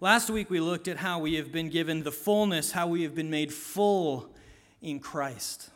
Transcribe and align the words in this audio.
Last 0.00 0.30
week 0.30 0.48
we 0.48 0.60
looked 0.60 0.86
at 0.86 0.98
how 0.98 1.18
we 1.18 1.34
have 1.34 1.50
been 1.50 1.70
given 1.70 2.04
the 2.04 2.12
fullness, 2.12 2.70
how 2.70 2.86
we 2.86 3.02
have 3.02 3.16
been 3.16 3.30
made 3.30 3.52
full 3.52 4.32
in 4.80 5.00
Christ. 5.00 5.70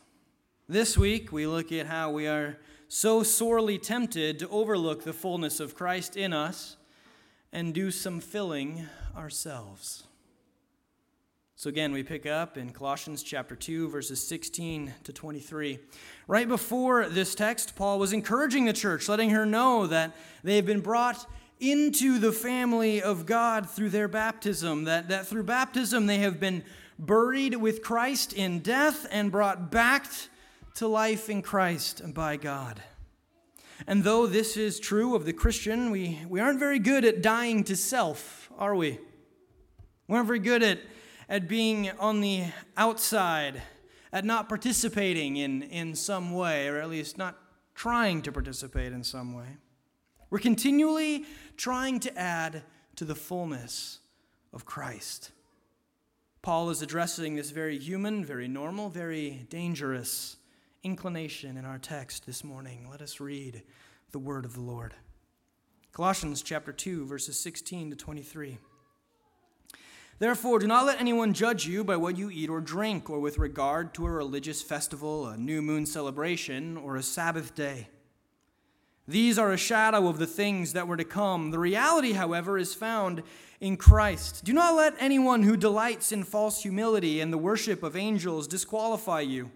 This 0.69 0.97
week 0.97 1.33
we 1.33 1.45
look 1.45 1.73
at 1.73 1.87
how 1.87 2.09
we 2.09 2.25
are 2.25 2.57
so 2.87 3.21
sorely 3.23 3.77
tempted 3.77 4.39
to 4.39 4.47
overlook 4.47 5.03
the 5.03 5.11
fullness 5.11 5.59
of 5.59 5.75
Christ 5.75 6.15
in 6.15 6.31
us 6.31 6.77
and 7.51 7.73
do 7.73 7.91
some 7.91 8.21
filling 8.21 8.87
ourselves. 9.13 10.03
So 11.57 11.67
again, 11.67 11.91
we 11.91 12.01
pick 12.01 12.25
up 12.25 12.57
in 12.57 12.71
Colossians 12.71 13.23
chapter 13.23 13.57
2 13.57 13.89
verses 13.89 14.25
16 14.25 14.93
to 15.03 15.11
23. 15.11 15.79
Right 16.29 16.47
before 16.47 17.09
this 17.09 17.35
text, 17.35 17.75
Paul 17.75 17.99
was 17.99 18.13
encouraging 18.13 18.63
the 18.63 18.73
church, 18.73 19.09
letting 19.09 19.31
her 19.31 19.45
know 19.45 19.85
that 19.87 20.15
they 20.45 20.55
have 20.55 20.65
been 20.65 20.79
brought 20.79 21.25
into 21.59 22.19
the 22.19 22.31
family 22.31 23.01
of 23.01 23.25
God 23.25 23.69
through 23.69 23.89
their 23.89 24.07
baptism, 24.07 24.83
that, 24.85 25.09
that 25.09 25.27
through 25.27 25.43
baptism 25.43 26.05
they 26.05 26.19
have 26.19 26.39
been 26.39 26.63
buried 26.99 27.55
with 27.55 27.81
Christ 27.81 28.33
in 28.33 28.59
death 28.59 29.07
and 29.11 29.31
brought 29.31 29.71
back 29.71 30.07
to 30.75 30.87
life 30.87 31.29
in 31.29 31.41
Christ 31.41 32.13
by 32.13 32.37
God. 32.37 32.81
And 33.87 34.03
though 34.03 34.27
this 34.27 34.55
is 34.57 34.79
true 34.79 35.15
of 35.15 35.25
the 35.25 35.33
Christian, 35.33 35.91
we, 35.91 36.19
we 36.27 36.39
aren't 36.39 36.59
very 36.59 36.79
good 36.79 37.05
at 37.05 37.21
dying 37.21 37.63
to 37.65 37.75
self, 37.75 38.49
are 38.57 38.75
we? 38.75 38.99
We 40.07 40.15
aren't 40.15 40.27
very 40.27 40.39
good 40.39 40.63
at, 40.63 40.79
at 41.27 41.47
being 41.47 41.89
on 41.99 42.21
the 42.21 42.45
outside, 42.77 43.61
at 44.11 44.25
not 44.25 44.47
participating 44.47 45.37
in, 45.37 45.63
in 45.63 45.95
some 45.95 46.33
way, 46.33 46.67
or 46.67 46.77
at 46.79 46.89
least 46.89 47.17
not 47.17 47.37
trying 47.75 48.21
to 48.21 48.31
participate 48.31 48.93
in 48.93 49.03
some 49.03 49.33
way. 49.33 49.57
We're 50.33 50.39
continually 50.39 51.25
trying 51.57 51.99
to 51.99 52.17
add 52.17 52.63
to 52.95 53.05
the 53.05 53.13
fullness 53.13 53.99
of 54.51 54.65
Christ. 54.65 55.29
Paul 56.41 56.71
is 56.71 56.81
addressing 56.81 57.35
this 57.35 57.51
very 57.51 57.77
human, 57.77 58.25
very 58.25 58.47
normal, 58.47 58.89
very 58.89 59.45
dangerous 59.51 60.37
inclination 60.81 61.55
in 61.55 61.65
our 61.65 61.77
text 61.77 62.25
this 62.25 62.43
morning. 62.43 62.87
Let 62.89 63.03
us 63.03 63.19
read 63.19 63.61
the 64.11 64.17
word 64.17 64.43
of 64.43 64.55
the 64.55 64.61
Lord. 64.61 64.95
Colossians 65.91 66.41
chapter 66.41 66.73
2 66.73 67.05
verses 67.05 67.39
16 67.39 67.91
to 67.91 67.95
23. 67.95 68.57
Therefore, 70.17 70.57
do 70.57 70.65
not 70.65 70.87
let 70.87 70.99
anyone 70.99 71.33
judge 71.33 71.67
you 71.67 71.83
by 71.83 71.97
what 71.97 72.17
you 72.17 72.31
eat 72.31 72.49
or 72.49 72.59
drink, 72.59 73.07
or 73.07 73.19
with 73.19 73.37
regard 73.37 73.93
to 73.93 74.07
a 74.07 74.11
religious 74.11 74.63
festival, 74.63 75.27
a 75.27 75.37
new 75.37 75.61
moon 75.61 75.85
celebration, 75.85 76.75
or 76.75 76.95
a 76.95 77.03
Sabbath 77.03 77.53
day 77.53 77.89
these 79.07 79.37
are 79.37 79.51
a 79.51 79.57
shadow 79.57 80.07
of 80.07 80.17
the 80.17 80.27
things 80.27 80.73
that 80.73 80.87
were 80.87 80.97
to 80.97 81.03
come. 81.03 81.51
The 81.51 81.59
reality, 81.59 82.13
however, 82.13 82.57
is 82.57 82.73
found 82.73 83.21
in 83.59 83.75
Christ. 83.75 84.45
Do 84.45 84.53
not 84.53 84.75
let 84.75 84.95
anyone 84.97 85.43
who 85.43 85.57
delights 85.57 86.11
in 86.11 86.23
false 86.23 86.63
humility 86.63 87.19
and 87.19 87.31
the 87.31 87.37
worship 87.37 87.83
of 87.83 87.97
angels 87.97 88.47
disqualify 88.47 89.21
you. 89.21 89.51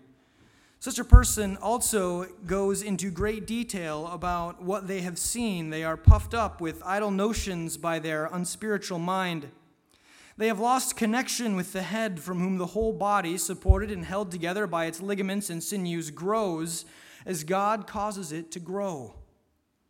Such 0.79 0.99
a 0.99 1.05
person 1.05 1.57
also 1.57 2.25
goes 2.45 2.81
into 2.81 3.09
great 3.09 3.47
detail 3.47 4.07
about 4.07 4.61
what 4.61 4.87
they 4.87 5.01
have 5.01 5.17
seen. 5.17 5.69
They 5.69 5.83
are 5.83 5.97
puffed 5.97 6.33
up 6.33 6.61
with 6.61 6.83
idle 6.85 7.09
notions 7.09 7.77
by 7.77 7.99
their 7.99 8.27
unspiritual 8.27 8.99
mind. 8.99 9.49
They 10.37 10.47
have 10.47 10.59
lost 10.59 10.95
connection 10.95 11.55
with 11.55 11.73
the 11.73 11.81
head, 11.81 12.19
from 12.19 12.39
whom 12.39 12.57
the 12.59 12.67
whole 12.67 12.93
body, 12.93 13.37
supported 13.37 13.91
and 13.91 14.05
held 14.05 14.29
together 14.29 14.67
by 14.67 14.85
its 14.85 15.01
ligaments 15.01 15.49
and 15.49 15.63
sinews, 15.63 16.11
grows 16.11 16.85
as 17.25 17.43
God 17.43 17.87
causes 17.87 18.31
it 18.31 18.51
to 18.51 18.59
grow. 18.59 19.15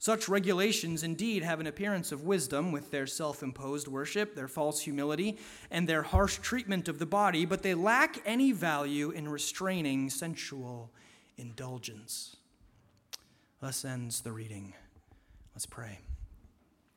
Such 0.00 0.28
regulations 0.28 1.02
indeed 1.02 1.42
have 1.42 1.58
an 1.58 1.66
appearance 1.66 2.12
of 2.12 2.22
wisdom 2.22 2.70
with 2.70 2.92
their 2.92 3.06
self 3.06 3.42
imposed 3.42 3.88
worship, 3.88 4.34
their 4.34 4.46
false 4.46 4.80
humility, 4.80 5.38
and 5.70 5.88
their 5.88 6.02
harsh 6.02 6.38
treatment 6.38 6.88
of 6.88 7.00
the 7.00 7.06
body, 7.06 7.44
but 7.44 7.62
they 7.62 7.74
lack 7.74 8.22
any 8.24 8.52
value 8.52 9.10
in 9.10 9.28
restraining 9.28 10.08
sensual 10.08 10.92
indulgence. 11.36 12.36
Thus 13.60 13.84
ends 13.84 14.20
the 14.20 14.30
reading. 14.30 14.72
Let's 15.54 15.66
pray. 15.66 15.98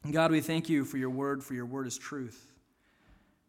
God, 0.10 0.32
we 0.32 0.42
thank 0.42 0.70
you 0.70 0.86
for 0.86 0.98
your 0.98 1.10
word, 1.10 1.44
for 1.44 1.56
your 1.56 1.66
word 1.66 1.88
is 1.88 1.98
truth. 1.98 2.52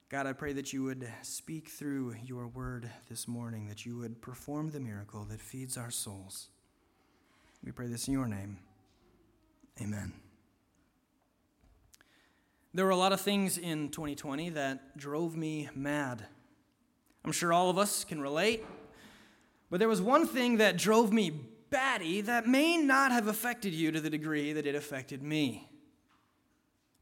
God, 0.09 0.27
I 0.27 0.33
pray 0.33 0.55
that 0.55 0.73
you 0.73 0.83
would 0.85 1.07
speak 1.23 1.69
through 1.69 2.15
your 2.25 2.47
word 2.47 2.91
this 3.09 3.29
morning, 3.29 3.69
that 3.69 3.85
you 3.85 3.99
would 3.99 4.21
perform 4.23 4.71
the 4.71 4.81
miracle 4.81 5.25
that 5.25 5.41
feeds 5.41 5.77
our 5.77 5.91
souls. 5.91 6.49
We 7.65 7.73
pray 7.73 7.87
this 7.87 8.09
in 8.09 8.15
your 8.15 8.27
name. 8.27 8.59
Amen. 9.81 10.13
There 12.75 12.85
were 12.85 12.91
a 12.91 12.97
lot 12.97 13.13
of 13.13 13.21
things 13.21 13.59
in 13.59 13.91
2020 13.91 14.51
that 14.51 14.97
drove 14.97 15.37
me 15.37 15.69
mad. 15.75 16.27
I'm 17.25 17.33
sure 17.33 17.53
all 17.53 17.71
of 17.71 17.79
us 17.79 18.05
can 18.05 18.21
relate. 18.21 18.65
But 19.71 19.79
there 19.79 19.89
was 19.89 20.03
one 20.03 20.27
thing 20.27 20.59
that 20.59 20.77
drove 20.77 21.13
me 21.13 21.31
batty 21.71 22.21
that 22.23 22.47
may 22.47 22.77
not 22.77 23.13
have 23.13 23.27
affected 23.27 23.73
you 23.73 23.91
to 23.93 24.01
the 24.01 24.11
degree 24.11 24.53
that 24.53 24.67
it 24.67 24.75
affected 24.75 25.23
me. 25.23 25.69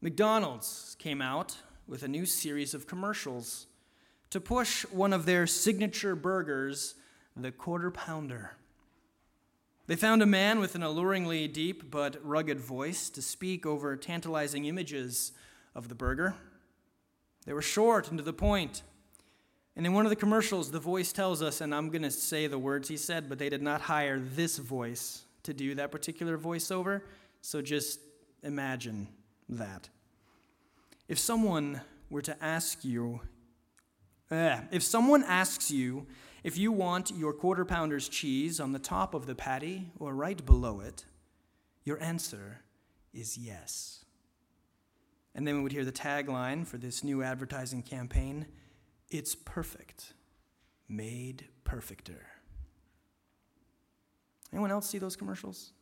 McDonald's 0.01 0.95
came 0.97 1.21
out 1.21 1.57
with 1.87 2.03
a 2.03 2.07
new 2.07 2.25
series 2.25 2.73
of 2.73 2.87
commercials 2.87 3.67
to 4.29 4.39
push 4.39 4.83
one 4.85 5.11
of 5.11 5.25
their 5.25 5.45
signature 5.45 6.15
burgers, 6.15 6.95
the 7.35 7.51
Quarter 7.51 7.91
Pounder. 7.91 8.55
They 9.87 9.95
found 9.95 10.21
a 10.21 10.27
man 10.27 10.59
with 10.59 10.75
an 10.75 10.83
alluringly 10.83 11.47
deep 11.47 11.91
but 11.91 12.17
rugged 12.25 12.59
voice 12.59 13.09
to 13.09 13.21
speak 13.21 13.65
over 13.65 13.95
tantalizing 13.95 14.65
images 14.65 15.31
of 15.75 15.89
the 15.89 15.95
burger. 15.95 16.35
They 17.45 17.53
were 17.53 17.61
short 17.61 18.09
and 18.09 18.17
to 18.17 18.23
the 18.23 18.33
point. 18.33 18.83
And 19.75 19.85
in 19.85 19.93
one 19.93 20.05
of 20.05 20.09
the 20.09 20.15
commercials, 20.15 20.71
the 20.71 20.79
voice 20.79 21.11
tells 21.11 21.41
us, 21.41 21.61
and 21.61 21.73
I'm 21.73 21.89
going 21.89 22.03
to 22.03 22.11
say 22.11 22.47
the 22.47 22.59
words 22.59 22.87
he 22.87 22.97
said, 22.97 23.29
but 23.29 23.39
they 23.39 23.49
did 23.49 23.61
not 23.61 23.81
hire 23.81 24.19
this 24.19 24.57
voice 24.57 25.23
to 25.43 25.53
do 25.53 25.75
that 25.75 25.91
particular 25.91 26.37
voiceover. 26.37 27.01
So 27.41 27.61
just 27.61 27.99
imagine 28.43 29.07
that. 29.49 29.89
If 31.07 31.17
someone 31.17 31.81
were 32.09 32.21
to 32.21 32.43
ask 32.43 32.85
you, 32.85 33.21
uh, 34.29 34.59
if 34.71 34.83
someone 34.83 35.23
asks 35.23 35.71
you 35.71 36.05
if 36.43 36.57
you 36.57 36.71
want 36.71 37.11
your 37.11 37.33
quarter 37.33 37.65
pounder's 37.65 38.09
cheese 38.09 38.59
on 38.59 38.71
the 38.71 38.79
top 38.79 39.13
of 39.13 39.25
the 39.25 39.35
patty 39.35 39.91
or 39.99 40.13
right 40.13 40.43
below 40.45 40.79
it, 40.79 41.05
your 41.83 42.01
answer 42.01 42.61
is 43.13 43.37
yes. 43.37 44.05
And 45.35 45.47
then 45.47 45.55
we 45.55 45.63
would 45.63 45.71
hear 45.71 45.85
the 45.85 45.91
tagline 45.91 46.65
for 46.65 46.77
this 46.77 47.03
new 47.03 47.23
advertising 47.23 47.83
campaign 47.83 48.47
It's 49.09 49.35
perfect, 49.35 50.13
made 50.87 51.47
perfecter. 51.63 52.25
Anyone 54.53 54.71
else 54.71 54.89
see 54.89 54.97
those 54.97 55.15
commercials? 55.15 55.73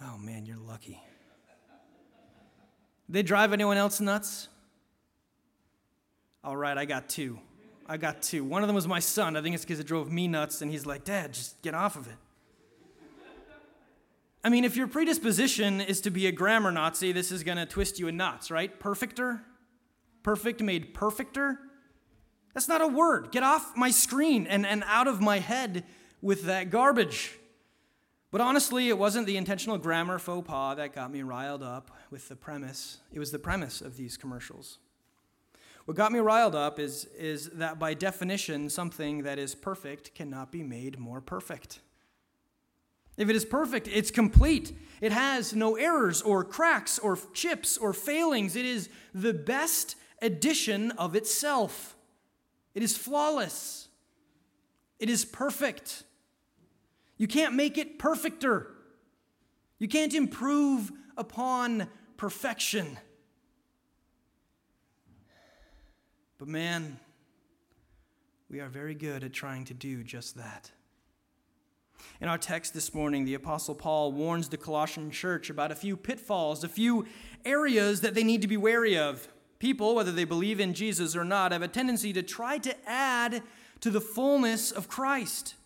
Oh 0.00 0.16
man, 0.18 0.46
you're 0.46 0.56
lucky. 0.56 1.02
They 3.08 3.22
drive 3.22 3.52
anyone 3.52 3.78
else 3.78 4.00
nuts? 4.00 4.48
All 6.44 6.56
right, 6.56 6.76
I 6.76 6.84
got 6.84 7.08
two. 7.08 7.38
I 7.88 7.96
got 7.96 8.22
two. 8.22 8.44
One 8.44 8.62
of 8.62 8.68
them 8.68 8.74
was 8.74 8.86
my 8.86 9.00
son. 9.00 9.36
I 9.36 9.42
think 9.42 9.54
it's 9.54 9.64
because 9.64 9.80
it 9.80 9.86
drove 9.86 10.12
me 10.12 10.28
nuts, 10.28 10.60
and 10.60 10.70
he's 10.70 10.84
like, 10.84 11.04
Dad, 11.04 11.32
just 11.32 11.60
get 11.62 11.74
off 11.74 11.96
of 11.96 12.06
it. 12.06 12.16
I 14.44 14.50
mean, 14.50 14.64
if 14.64 14.76
your 14.76 14.86
predisposition 14.86 15.80
is 15.80 16.00
to 16.02 16.10
be 16.10 16.26
a 16.26 16.32
grammar 16.32 16.70
Nazi, 16.70 17.12
this 17.12 17.32
is 17.32 17.42
going 17.42 17.58
to 17.58 17.66
twist 17.66 17.98
you 17.98 18.08
in 18.08 18.16
knots, 18.16 18.50
right? 18.50 18.78
Perfecter? 18.78 19.42
Perfect 20.22 20.62
made 20.62 20.94
perfecter? 20.94 21.58
That's 22.54 22.68
not 22.68 22.80
a 22.80 22.86
word. 22.86 23.32
Get 23.32 23.42
off 23.42 23.76
my 23.76 23.90
screen 23.90 24.46
and, 24.46 24.64
and 24.66 24.84
out 24.86 25.08
of 25.08 25.20
my 25.20 25.38
head 25.38 25.84
with 26.22 26.44
that 26.44 26.70
garbage. 26.70 27.32
But 28.30 28.40
honestly, 28.40 28.88
it 28.88 28.98
wasn't 28.98 29.26
the 29.26 29.36
intentional 29.36 29.78
grammar 29.78 30.18
faux 30.18 30.46
pas 30.46 30.76
that 30.76 30.94
got 30.94 31.10
me 31.10 31.22
riled 31.22 31.62
up 31.62 31.90
with 32.10 32.28
the 32.28 32.36
premise. 32.36 32.98
It 33.12 33.18
was 33.18 33.30
the 33.30 33.38
premise 33.38 33.80
of 33.80 33.96
these 33.96 34.16
commercials. 34.16 34.78
What 35.88 35.96
got 35.96 36.12
me 36.12 36.18
riled 36.18 36.54
up 36.54 36.78
is, 36.78 37.06
is 37.16 37.48
that 37.54 37.78
by 37.78 37.94
definition, 37.94 38.68
something 38.68 39.22
that 39.22 39.38
is 39.38 39.54
perfect 39.54 40.14
cannot 40.14 40.52
be 40.52 40.62
made 40.62 40.98
more 40.98 41.22
perfect. 41.22 41.80
If 43.16 43.30
it 43.30 43.34
is 43.34 43.46
perfect, 43.46 43.88
it's 43.88 44.10
complete. 44.10 44.76
It 45.00 45.12
has 45.12 45.54
no 45.54 45.76
errors 45.76 46.20
or 46.20 46.44
cracks 46.44 46.98
or 46.98 47.18
chips 47.32 47.78
or 47.78 47.94
failings. 47.94 48.54
It 48.54 48.66
is 48.66 48.90
the 49.14 49.32
best 49.32 49.96
edition 50.20 50.90
of 50.90 51.16
itself. 51.16 51.96
It 52.74 52.82
is 52.82 52.94
flawless. 52.94 53.88
It 54.98 55.08
is 55.08 55.24
perfect. 55.24 56.02
You 57.16 57.26
can't 57.26 57.54
make 57.54 57.78
it 57.78 57.98
perfecter. 57.98 58.74
You 59.78 59.88
can't 59.88 60.12
improve 60.12 60.92
upon 61.16 61.88
perfection. 62.18 62.98
But 66.38 66.46
man, 66.46 67.00
we 68.48 68.60
are 68.60 68.68
very 68.68 68.94
good 68.94 69.24
at 69.24 69.32
trying 69.32 69.64
to 69.64 69.74
do 69.74 70.04
just 70.04 70.36
that. 70.36 70.70
In 72.20 72.28
our 72.28 72.38
text 72.38 72.74
this 72.74 72.94
morning, 72.94 73.24
the 73.24 73.34
Apostle 73.34 73.74
Paul 73.74 74.12
warns 74.12 74.48
the 74.48 74.56
Colossian 74.56 75.10
church 75.10 75.50
about 75.50 75.72
a 75.72 75.74
few 75.74 75.96
pitfalls, 75.96 76.62
a 76.62 76.68
few 76.68 77.06
areas 77.44 78.02
that 78.02 78.14
they 78.14 78.22
need 78.22 78.42
to 78.42 78.48
be 78.48 78.56
wary 78.56 78.96
of. 78.96 79.26
People, 79.58 79.96
whether 79.96 80.12
they 80.12 80.24
believe 80.24 80.60
in 80.60 80.74
Jesus 80.74 81.16
or 81.16 81.24
not, 81.24 81.50
have 81.50 81.62
a 81.62 81.66
tendency 81.66 82.12
to 82.12 82.22
try 82.22 82.58
to 82.58 82.88
add 82.88 83.42
to 83.80 83.90
the 83.90 84.00
fullness 84.00 84.70
of 84.70 84.86
Christ. 84.86 85.56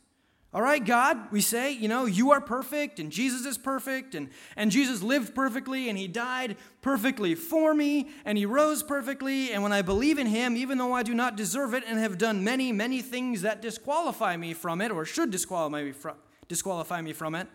All 0.54 0.60
right, 0.60 0.84
God, 0.84 1.32
we 1.32 1.40
say, 1.40 1.72
you 1.72 1.88
know, 1.88 2.04
you 2.04 2.32
are 2.32 2.40
perfect 2.40 3.00
and 3.00 3.10
Jesus 3.10 3.46
is 3.46 3.56
perfect 3.56 4.14
and, 4.14 4.28
and 4.54 4.70
Jesus 4.70 5.02
lived 5.02 5.34
perfectly 5.34 5.88
and 5.88 5.96
he 5.96 6.06
died 6.06 6.58
perfectly 6.82 7.34
for 7.34 7.72
me 7.72 8.10
and 8.26 8.36
he 8.36 8.44
rose 8.44 8.82
perfectly. 8.82 9.50
And 9.50 9.62
when 9.62 9.72
I 9.72 9.80
believe 9.80 10.18
in 10.18 10.26
him, 10.26 10.54
even 10.58 10.76
though 10.76 10.92
I 10.92 11.04
do 11.04 11.14
not 11.14 11.36
deserve 11.36 11.72
it 11.72 11.84
and 11.86 11.98
have 11.98 12.18
done 12.18 12.44
many, 12.44 12.70
many 12.70 13.00
things 13.00 13.40
that 13.42 13.62
disqualify 13.62 14.36
me 14.36 14.52
from 14.52 14.82
it 14.82 14.90
or 14.90 15.06
should 15.06 15.30
disqualify 15.30 15.84
me 15.84 15.92
from, 15.92 16.16
disqualify 16.48 17.00
me 17.00 17.14
from 17.14 17.34
it, 17.34 17.48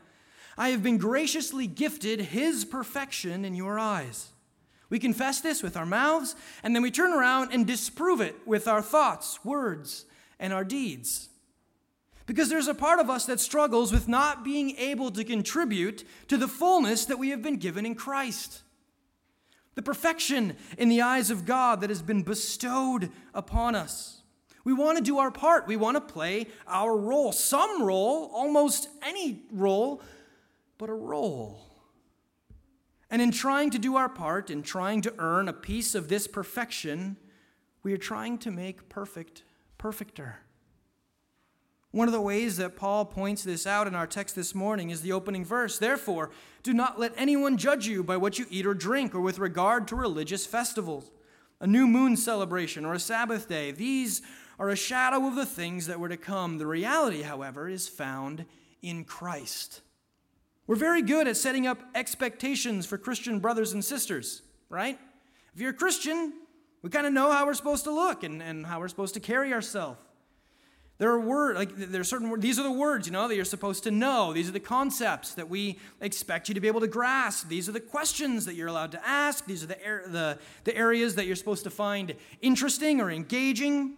I 0.57 0.69
have 0.69 0.81
been 0.81 0.97
graciously 0.97 1.67
gifted 1.67 2.19
his 2.19 2.65
perfection 2.65 3.45
in 3.45 3.53
your 3.53 3.77
eyes. 3.77 4.29
We 4.89 4.97
confess 4.97 5.39
this 5.39 5.61
with 5.61 5.77
our 5.77 5.85
mouths 5.85 6.35
and 6.63 6.73
then 6.73 6.81
we 6.81 6.89
turn 6.89 7.13
around 7.13 7.53
and 7.53 7.67
disprove 7.67 8.21
it 8.21 8.35
with 8.47 8.67
our 8.67 8.81
thoughts, 8.81 9.45
words, 9.45 10.05
and 10.39 10.51
our 10.51 10.63
deeds. 10.63 11.29
Because 12.27 12.49
there's 12.49 12.67
a 12.67 12.75
part 12.75 12.99
of 12.99 13.09
us 13.09 13.25
that 13.25 13.39
struggles 13.39 13.91
with 13.91 14.07
not 14.07 14.43
being 14.43 14.75
able 14.75 15.09
to 15.11 15.23
contribute 15.23 16.03
to 16.27 16.37
the 16.37 16.47
fullness 16.47 17.05
that 17.05 17.17
we 17.17 17.29
have 17.29 17.41
been 17.41 17.55
given 17.55 17.85
in 17.85 17.95
Christ. 17.95 18.61
The 19.75 19.81
perfection 19.81 20.57
in 20.77 20.89
the 20.89 21.01
eyes 21.01 21.31
of 21.31 21.45
God 21.45 21.81
that 21.81 21.89
has 21.89 22.01
been 22.01 22.23
bestowed 22.23 23.11
upon 23.33 23.75
us. 23.75 24.21
We 24.65 24.73
want 24.73 24.97
to 24.97 25.03
do 25.03 25.19
our 25.19 25.31
part. 25.31 25.67
We 25.67 25.77
want 25.77 25.95
to 25.95 26.01
play 26.01 26.47
our 26.67 26.95
role. 26.97 27.31
Some 27.31 27.81
role, 27.81 28.29
almost 28.33 28.89
any 29.01 29.43
role, 29.49 30.01
but 30.77 30.89
a 30.89 30.93
role. 30.93 31.61
And 33.09 33.21
in 33.21 33.31
trying 33.31 33.69
to 33.69 33.79
do 33.79 33.95
our 33.95 34.09
part, 34.09 34.49
in 34.49 34.63
trying 34.63 35.01
to 35.03 35.13
earn 35.17 35.47
a 35.47 35.53
piece 35.53 35.95
of 35.95 36.09
this 36.09 36.27
perfection, 36.27 37.15
we 37.83 37.93
are 37.93 37.97
trying 37.97 38.37
to 38.39 38.51
make 38.51 38.89
perfect 38.89 39.43
perfecter. 39.77 40.39
One 41.91 42.07
of 42.07 42.13
the 42.13 42.21
ways 42.21 42.57
that 42.57 42.75
Paul 42.75 43.05
points 43.05 43.43
this 43.43 43.65
out 43.65 43.87
in 43.87 43.95
our 43.95 44.07
text 44.07 44.35
this 44.35 44.53
morning 44.53 44.89
is 44.89 45.01
the 45.01 45.13
opening 45.13 45.45
verse. 45.45 45.79
Therefore, 45.79 46.31
do 46.61 46.73
not 46.73 46.99
let 46.99 47.13
anyone 47.15 47.57
judge 47.57 47.87
you 47.87 48.03
by 48.03 48.17
what 48.17 48.37
you 48.37 48.45
eat 48.49 48.65
or 48.65 48.73
drink, 48.73 49.15
or 49.15 49.21
with 49.21 49.39
regard 49.39 49.87
to 49.87 49.95
religious 49.95 50.45
festivals, 50.45 51.09
a 51.61 51.67
new 51.67 51.87
moon 51.87 52.17
celebration, 52.17 52.83
or 52.83 52.93
a 52.93 52.99
Sabbath 52.99 53.47
day. 53.47 53.71
These 53.71 54.21
are 54.59 54.69
a 54.69 54.75
shadow 54.75 55.27
of 55.27 55.35
the 55.35 55.45
things 55.45 55.87
that 55.87 55.99
were 55.99 56.09
to 56.09 56.17
come. 56.17 56.57
The 56.57 56.67
reality, 56.67 57.21
however, 57.21 57.69
is 57.69 57.87
found 57.87 58.45
in 58.81 59.05
Christ. 59.05 59.81
We're 60.67 60.75
very 60.75 61.01
good 61.01 61.27
at 61.27 61.37
setting 61.37 61.65
up 61.65 61.79
expectations 61.95 62.85
for 62.85 62.97
Christian 62.97 63.39
brothers 63.39 63.71
and 63.71 63.83
sisters, 63.83 64.41
right? 64.67 64.99
If 65.55 65.61
you're 65.61 65.71
a 65.71 65.73
Christian, 65.73 66.33
we 66.81 66.89
kind 66.89 67.07
of 67.07 67.13
know 67.13 67.31
how 67.31 67.45
we're 67.45 67.53
supposed 67.53 67.85
to 67.85 67.91
look 67.91 68.23
and, 68.23 68.43
and 68.43 68.65
how 68.65 68.81
we're 68.81 68.89
supposed 68.89 69.13
to 69.13 69.21
carry 69.21 69.53
ourselves. 69.53 69.99
There 70.99 71.11
are 71.11 71.19
words, 71.19 71.59
like 71.59 71.75
there 71.75 72.01
are 72.01 72.03
certain 72.03 72.29
words, 72.29 72.41
these 72.41 72.57
are 72.57 72.63
the 72.63 72.71
words, 72.71 73.05
you 73.05 73.13
know, 73.13 73.27
that 73.27 73.35
you're 73.35 73.45
supposed 73.45 73.83
to 73.83 73.91
know. 73.91 74.33
These 74.33 74.49
are 74.49 74.53
the 74.53 74.59
concepts 74.59 75.35
that 75.35 75.47
we 75.47 75.77
expect 76.01 76.47
you 76.49 76.55
to 76.55 76.59
be 76.59 76.67
able 76.67 76.79
to 76.79 76.87
grasp. 76.87 77.49
These 77.49 77.69
are 77.69 77.71
the 77.71 77.79
questions 77.79 78.45
that 78.45 78.55
you're 78.55 78.67
allowed 78.67 78.93
to 78.93 79.07
ask. 79.07 79.45
These 79.45 79.63
are 79.63 79.67
the, 79.67 79.77
the, 80.07 80.39
the 80.63 80.75
areas 80.75 81.13
that 81.15 81.27
you're 81.27 81.35
supposed 81.35 81.63
to 81.65 81.69
find 81.69 82.15
interesting 82.41 82.99
or 82.99 83.11
engaging. 83.11 83.93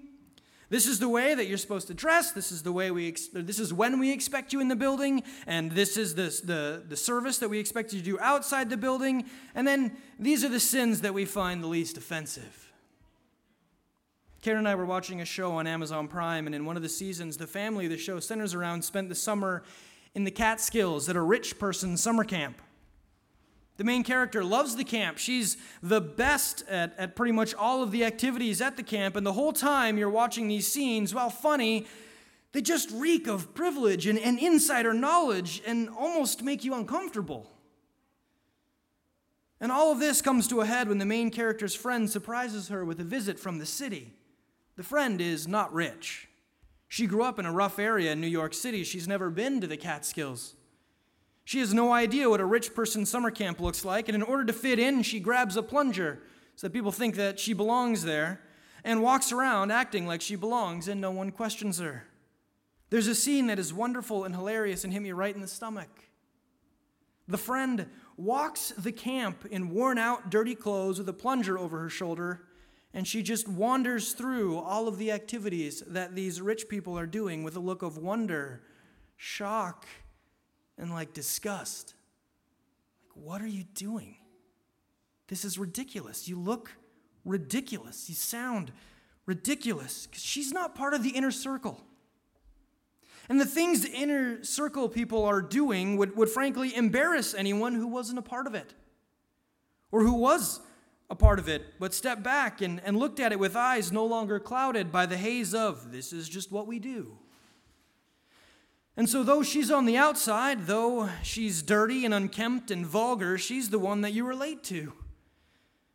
This 0.69 0.85
is 0.87 0.99
the 0.99 1.07
way 1.09 1.33
that 1.33 1.47
you're 1.47 1.57
supposed 1.57 1.87
to 1.87 1.93
dress. 1.93 2.33
This 2.33 2.51
is 2.51 2.63
the 2.63 2.71
way 2.73 2.91
we 2.91 3.07
ex- 3.07 3.29
this 3.33 3.59
is 3.59 3.73
when 3.73 3.97
we 3.97 4.11
expect 4.11 4.51
you 4.51 4.59
in 4.59 4.67
the 4.67 4.75
building, 4.75 5.23
and 5.47 5.71
this 5.71 5.97
is 5.97 6.15
the, 6.15 6.23
the, 6.43 6.83
the 6.87 6.97
service 6.97 7.39
that 7.39 7.49
we 7.49 7.59
expect 7.59 7.93
you 7.93 7.99
to 7.99 8.05
do 8.05 8.19
outside 8.19 8.69
the 8.69 8.77
building. 8.77 9.25
And 9.55 9.65
then 9.65 9.95
these 10.19 10.43
are 10.43 10.49
the 10.49 10.59
sins 10.59 11.01
that 11.01 11.13
we 11.13 11.23
find 11.25 11.63
the 11.63 11.67
least 11.67 11.97
offensive. 11.97 12.68
Karen 14.41 14.59
and 14.59 14.67
I 14.69 14.75
were 14.75 14.85
watching 14.85 15.19
a 15.19 15.25
show 15.25 15.51
on 15.53 15.67
Amazon 15.67 16.07
Prime, 16.07 16.45
and 16.45 16.55
in 16.55 16.63
one 16.63 16.77
of 16.77 16.81
the 16.81 16.87
seasons, 16.87 17.35
the 17.35 17.47
family 17.47 17.87
the 17.87 17.97
show 17.97 18.21
centers 18.21 18.53
around 18.53 18.85
spent 18.85 19.09
the 19.09 19.15
summer 19.15 19.63
in 20.15 20.23
the 20.23 20.31
Catskills 20.31 21.09
at 21.09 21.17
a 21.17 21.21
rich 21.21 21.59
person's 21.59 22.01
summer 22.01 22.23
camp. 22.23 22.61
The 23.75 23.83
main 23.83 24.01
character 24.01 24.41
loves 24.41 24.77
the 24.77 24.85
camp. 24.85 25.17
She's 25.17 25.57
the 25.83 25.99
best 25.99 26.63
at, 26.69 26.97
at 26.97 27.17
pretty 27.17 27.33
much 27.33 27.53
all 27.53 27.83
of 27.83 27.91
the 27.91 28.05
activities 28.05 28.61
at 28.61 28.77
the 28.77 28.83
camp, 28.83 29.17
and 29.17 29.25
the 29.25 29.33
whole 29.33 29.51
time 29.51 29.97
you're 29.97 30.09
watching 30.09 30.47
these 30.47 30.71
scenes, 30.71 31.13
while 31.13 31.29
funny, 31.29 31.85
they 32.53 32.61
just 32.61 32.89
reek 32.91 33.27
of 33.27 33.53
privilege 33.53 34.07
and, 34.07 34.17
and 34.17 34.39
insider 34.39 34.93
knowledge 34.93 35.61
and 35.67 35.89
almost 35.89 36.43
make 36.43 36.63
you 36.63 36.73
uncomfortable. 36.73 37.51
And 39.59 39.69
all 39.69 39.91
of 39.91 39.99
this 39.99 40.21
comes 40.21 40.47
to 40.47 40.61
a 40.61 40.65
head 40.65 40.87
when 40.87 40.97
the 40.97 41.05
main 41.05 41.29
character's 41.29 41.75
friend 41.75 42.09
surprises 42.09 42.69
her 42.69 42.85
with 42.85 43.01
a 43.01 43.03
visit 43.03 43.37
from 43.37 43.57
the 43.57 43.65
city. 43.65 44.13
The 44.79 44.85
friend 44.85 45.19
is 45.19 45.45
not 45.45 45.73
rich. 45.73 46.29
She 46.87 47.05
grew 47.05 47.23
up 47.23 47.37
in 47.37 47.45
a 47.45 47.51
rough 47.51 47.79
area 47.79 48.13
in 48.13 48.21
New 48.21 48.27
York 48.27 48.53
City. 48.53 48.85
She's 48.85 49.09
never 49.09 49.29
been 49.29 49.59
to 49.59 49.67
the 49.67 49.75
Catskills. 49.75 50.55
She 51.43 51.59
has 51.59 51.73
no 51.73 51.91
idea 51.91 52.29
what 52.29 52.39
a 52.39 52.45
rich 52.45 52.73
person's 52.73 53.09
summer 53.09 53.29
camp 53.29 53.59
looks 53.59 53.83
like, 53.83 54.07
and 54.07 54.15
in 54.15 54.21
order 54.21 54.45
to 54.45 54.53
fit 54.53 54.79
in, 54.79 55.03
she 55.03 55.19
grabs 55.19 55.57
a 55.57 55.61
plunger 55.61 56.23
so 56.55 56.65
that 56.65 56.71
people 56.71 56.93
think 56.93 57.15
that 57.15 57.41
she 57.41 57.51
belongs 57.51 58.05
there 58.05 58.39
and 58.85 59.03
walks 59.03 59.33
around 59.33 59.69
acting 59.69 60.07
like 60.07 60.21
she 60.21 60.37
belongs 60.37 60.87
and 60.87 61.01
no 61.01 61.11
one 61.11 61.33
questions 61.33 61.79
her. 61.79 62.05
There's 62.89 63.07
a 63.07 63.15
scene 63.15 63.47
that 63.47 63.59
is 63.59 63.73
wonderful 63.73 64.23
and 64.23 64.33
hilarious 64.33 64.85
and 64.85 64.93
hit 64.93 65.01
me 65.01 65.11
right 65.11 65.35
in 65.35 65.41
the 65.41 65.47
stomach. 65.49 65.89
The 67.27 67.37
friend 67.37 67.87
walks 68.15 68.69
the 68.77 68.93
camp 68.93 69.45
in 69.51 69.71
worn 69.71 69.97
out, 69.97 70.29
dirty 70.29 70.55
clothes 70.55 70.99
with 70.99 71.09
a 71.09 71.13
plunger 71.13 71.59
over 71.59 71.81
her 71.81 71.89
shoulder 71.89 72.43
and 72.93 73.07
she 73.07 73.21
just 73.21 73.47
wanders 73.47 74.13
through 74.13 74.57
all 74.57 74.87
of 74.87 74.97
the 74.97 75.11
activities 75.11 75.83
that 75.87 76.15
these 76.15 76.41
rich 76.41 76.67
people 76.67 76.97
are 76.97 77.05
doing 77.05 77.43
with 77.43 77.55
a 77.55 77.59
look 77.59 77.81
of 77.81 77.97
wonder, 77.97 78.61
shock, 79.15 79.85
and 80.77 80.91
like 80.91 81.13
disgust. 81.13 81.93
Like, 83.03 83.25
what 83.25 83.41
are 83.41 83.47
you 83.47 83.63
doing? 83.75 84.15
This 85.27 85.45
is 85.45 85.59
ridiculous. 85.59 86.27
You 86.27 86.39
look 86.39 86.71
ridiculous. 87.23 88.09
You 88.09 88.15
sound 88.15 88.71
ridiculous 89.27 90.07
because 90.07 90.23
she's 90.23 90.51
not 90.51 90.73
part 90.73 90.95
of 90.95 91.03
the 91.03 91.09
inner 91.09 91.31
circle. 91.31 91.79
And 93.29 93.39
the 93.39 93.45
things 93.45 93.83
the 93.83 93.91
inner 93.91 94.43
circle 94.43 94.89
people 94.89 95.23
are 95.23 95.41
doing 95.41 95.97
would, 95.97 96.17
would 96.17 96.29
frankly 96.29 96.75
embarrass 96.75 97.35
anyone 97.35 97.75
who 97.75 97.87
wasn't 97.87 98.17
a 98.17 98.23
part 98.23 98.47
of 98.47 98.55
it 98.55 98.73
or 99.91 100.01
who 100.01 100.13
was 100.13 100.61
a 101.09 101.15
part 101.15 101.39
of 101.39 101.49
it, 101.49 101.79
but 101.79 101.93
stepped 101.93 102.23
back 102.23 102.61
and, 102.61 102.81
and 102.85 102.97
looked 102.97 103.19
at 103.19 103.31
it 103.31 103.39
with 103.39 103.55
eyes 103.55 103.91
no 103.91 104.05
longer 104.05 104.39
clouded 104.39 104.91
by 104.91 105.05
the 105.05 105.17
haze 105.17 105.53
of, 105.53 105.91
this 105.91 106.13
is 106.13 106.29
just 106.29 106.51
what 106.51 106.67
we 106.67 106.77
do. 106.79 107.17
And 108.95 109.09
so, 109.09 109.23
though 109.23 109.43
she's 109.43 109.71
on 109.71 109.85
the 109.85 109.95
outside, 109.95 110.67
though 110.67 111.09
she's 111.23 111.61
dirty 111.61 112.03
and 112.03 112.13
unkempt 112.13 112.69
and 112.69 112.85
vulgar, 112.85 113.37
she's 113.37 113.69
the 113.69 113.79
one 113.79 114.01
that 114.01 114.11
you 114.11 114.25
relate 114.25 114.61
to. 114.65 114.91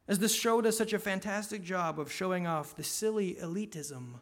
As 0.09 0.19
this 0.21 0.35
show 0.35 0.63
does 0.63 0.79
such 0.79 0.95
a 0.95 0.99
fantastic 0.99 1.63
job 1.63 2.01
of 2.01 2.11
showing 2.11 2.47
off 2.47 2.75
the 2.75 2.83
silly 2.83 3.35
elitism 3.35 4.21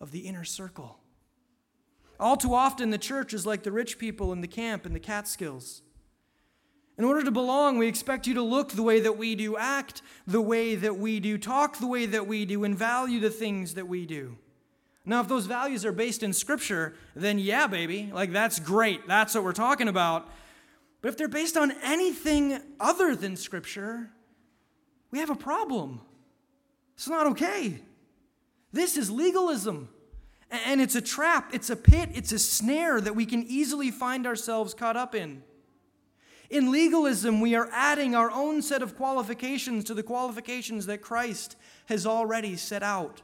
of 0.00 0.10
the 0.10 0.20
inner 0.20 0.42
circle. 0.42 0.98
All 2.18 2.36
too 2.36 2.54
often, 2.54 2.90
the 2.90 2.98
church 2.98 3.32
is 3.34 3.46
like 3.46 3.62
the 3.62 3.72
rich 3.72 3.98
people 3.98 4.32
in 4.32 4.40
the 4.40 4.48
camp 4.48 4.84
in 4.84 4.92
the 4.92 5.00
Catskills. 5.00 5.82
In 6.96 7.04
order 7.04 7.24
to 7.24 7.30
belong, 7.30 7.76
we 7.76 7.88
expect 7.88 8.26
you 8.26 8.34
to 8.34 8.42
look 8.42 8.70
the 8.70 8.82
way 8.82 9.00
that 9.00 9.18
we 9.18 9.34
do, 9.34 9.56
act 9.56 10.02
the 10.26 10.40
way 10.40 10.76
that 10.76 10.96
we 10.96 11.18
do, 11.18 11.36
talk 11.36 11.78
the 11.78 11.88
way 11.88 12.06
that 12.06 12.26
we 12.26 12.44
do, 12.44 12.62
and 12.62 12.78
value 12.78 13.18
the 13.18 13.30
things 13.30 13.74
that 13.74 13.88
we 13.88 14.06
do. 14.06 14.36
Now, 15.04 15.20
if 15.20 15.28
those 15.28 15.46
values 15.46 15.84
are 15.84 15.92
based 15.92 16.22
in 16.22 16.32
Scripture, 16.32 16.94
then 17.14 17.38
yeah, 17.38 17.66
baby, 17.66 18.10
like 18.12 18.32
that's 18.32 18.58
great. 18.58 19.06
That's 19.08 19.34
what 19.34 19.44
we're 19.44 19.52
talking 19.52 19.88
about. 19.88 20.30
But 21.02 21.08
if 21.08 21.16
they're 21.18 21.28
based 21.28 21.56
on 21.56 21.72
anything 21.82 22.58
other 22.80 23.14
than 23.14 23.36
Scripture, 23.36 24.10
we 25.10 25.18
have 25.18 25.30
a 25.30 25.36
problem. 25.36 26.00
It's 26.94 27.08
not 27.08 27.26
okay. 27.28 27.82
This 28.72 28.96
is 28.96 29.10
legalism. 29.10 29.88
And 30.50 30.80
it's 30.80 30.94
a 30.94 31.00
trap, 31.00 31.50
it's 31.52 31.68
a 31.70 31.76
pit, 31.76 32.10
it's 32.14 32.30
a 32.30 32.38
snare 32.38 33.00
that 33.00 33.16
we 33.16 33.26
can 33.26 33.42
easily 33.44 33.90
find 33.90 34.26
ourselves 34.26 34.72
caught 34.72 34.96
up 34.96 35.14
in. 35.14 35.42
In 36.50 36.70
legalism, 36.70 37.40
we 37.40 37.54
are 37.54 37.68
adding 37.72 38.14
our 38.14 38.30
own 38.30 38.62
set 38.62 38.82
of 38.82 38.96
qualifications 38.96 39.84
to 39.84 39.94
the 39.94 40.02
qualifications 40.02 40.86
that 40.86 41.02
Christ 41.02 41.56
has 41.86 42.06
already 42.06 42.56
set 42.56 42.82
out. 42.82 43.22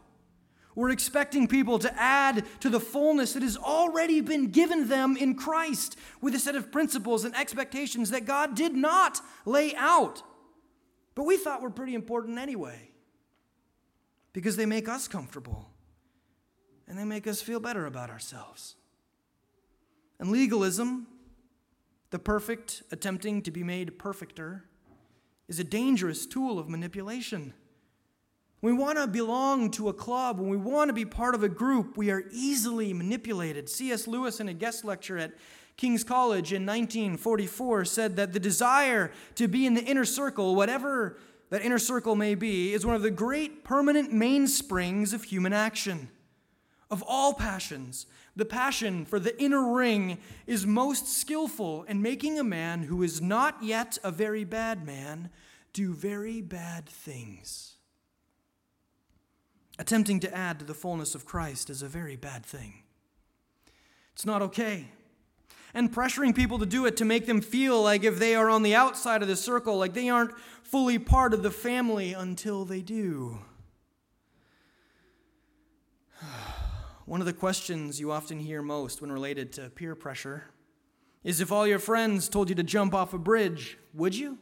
We're 0.75 0.91
expecting 0.91 1.47
people 1.49 1.79
to 1.81 2.01
add 2.01 2.45
to 2.61 2.71
the 2.71 2.81
fullness 2.81 3.33
that 3.33 3.43
has 3.43 3.57
already 3.57 4.21
been 4.21 4.51
given 4.51 4.89
them 4.89 5.17
in 5.17 5.35
Christ 5.35 5.97
with 6.21 6.35
a 6.35 6.39
set 6.39 6.55
of 6.55 6.71
principles 6.71 7.25
and 7.25 7.37
expectations 7.37 8.11
that 8.11 8.25
God 8.25 8.55
did 8.55 8.75
not 8.75 9.21
lay 9.45 9.75
out. 9.75 10.23
But 11.15 11.25
we 11.25 11.37
thought 11.37 11.61
were 11.61 11.71
pretty 11.71 11.95
important 11.95 12.39
anyway 12.39 12.91
because 14.33 14.57
they 14.57 14.67
make 14.67 14.89
us 14.89 15.09
comfortable 15.09 15.69
and 16.89 16.99
they 16.99 17.05
make 17.05 17.27
us 17.27 17.43
feel 17.43 17.61
better 17.61 17.87
about 17.87 18.09
ourselves. 18.09 18.77
And 20.19 20.31
legalism, 20.31 21.07
the 22.11 22.19
perfect 22.19 22.83
attempting 22.91 23.43
to 23.43 23.51
be 23.51 23.63
made 23.63 23.99
perfecter, 23.99 24.65
is 25.49 25.59
a 25.59 25.65
dangerous 25.65 26.27
tool 26.27 26.59
of 26.59 26.69
manipulation. 26.69 27.53
We 28.63 28.73
want 28.73 28.99
to 28.99 29.07
belong 29.07 29.71
to 29.73 29.89
a 29.89 29.93
club, 29.93 30.39
when 30.39 30.51
we 30.51 30.57
want 30.57 30.91
to 30.91 30.93
be 30.93 31.07
part 31.07 31.35
of 31.35 31.43
a 31.43 31.49
group, 31.49 31.97
we 31.97 32.11
are 32.11 32.25
easily 32.31 32.93
manipulated. 32.93 33.69
C.S. 33.69 34.07
Lewis, 34.07 34.39
in 34.39 34.49
a 34.49 34.55
guest 34.55 34.85
lecture 34.85 35.17
at 35.17 35.33
King's 35.77 36.05
College 36.05 36.53
in 36.53 36.67
1944, 36.67 37.87
said 37.87 38.17
that 38.17 38.33
the 38.33 38.41
desire 38.41 39.13
to 39.37 39.49
be 39.49 39.65
in 39.65 39.75
the 39.75 39.83
inner 39.83 40.05
circle, 40.05 40.55
whatever 40.55 41.17
that 41.49 41.63
inner 41.63 41.79
circle 41.79 42.15
may 42.15 42.35
be, 42.35 42.75
is 42.75 42.85
one 42.85 42.95
of 42.95 43.03
the 43.03 43.11
great 43.11 43.65
permanent 43.65 44.13
mainsprings 44.13 45.15
of 45.15 45.25
human 45.25 45.55
action. 45.55 46.11
Of 46.91 47.05
all 47.07 47.35
passions, 47.35 48.07
the 48.35 48.45
passion 48.45 49.05
for 49.05 49.21
the 49.21 49.41
inner 49.41 49.73
ring 49.73 50.19
is 50.47 50.67
most 50.67 51.07
skillful 51.07 51.85
in 51.85 52.03
making 52.03 52.39
a 52.39 52.45
man 52.45 52.83
who 52.83 53.05
is 53.05 53.21
not 53.21 53.63
yet 53.63 53.97
a 54.03 54.11
very 54.11 54.43
bad 54.45 54.85
man 54.85 55.31
do 55.73 55.95
very 55.95 56.41
bad 56.41 56.89
things. 56.89 57.77
Attempting 59.79 60.19
to 60.21 60.35
add 60.35 60.59
to 60.59 60.65
the 60.65 60.75
fullness 60.75 61.15
of 61.15 61.25
Christ 61.25 61.71
is 61.71 61.81
a 61.81 61.89
very 61.89 62.17
bad 62.17 62.45
thing. 62.45 62.83
It's 64.13 64.27
not 64.27 64.43
okay. 64.43 64.89
And 65.73 65.95
pressuring 65.95 66.35
people 66.35 66.59
to 66.59 66.67
do 66.67 66.87
it 66.87 66.97
to 66.97 67.05
make 67.05 67.27
them 67.27 67.41
feel 67.41 67.81
like 67.81 68.03
if 68.03 68.19
they 68.19 68.35
are 68.35 68.51
on 68.51 68.65
the 68.65 68.75
outside 68.75 69.23
of 69.23 69.29
the 69.29 69.37
circle, 69.37 69.79
like 69.79 69.95
they 69.95 70.09
aren't 70.09 70.37
fully 70.65 70.99
part 70.99 71.33
of 71.33 71.45
the 71.45 71.53
family 71.53 72.13
until 72.13 72.65
they 72.65 72.81
do. 72.81 73.39
One 77.07 77.21
of 77.21 77.27
the 77.27 77.33
questions 77.33 77.99
you 77.99 78.13
often 78.13 78.39
hear 78.39 78.63
most 78.63 79.01
when 79.01 79.11
related 79.11 79.53
to 79.55 79.71
peer 79.71 79.95
pressure 79.95 80.45
is 81.25 81.41
if 81.41 81.53
all 81.53 81.67
your 81.67 81.79
friends 81.79 82.29
told 82.29 82.49
you 82.49 82.55
to 82.55 82.63
jump 82.63 82.95
off 82.95 83.13
a 83.13 83.19
bridge, 83.19 83.79
would 83.95 84.15
you? 84.15 84.39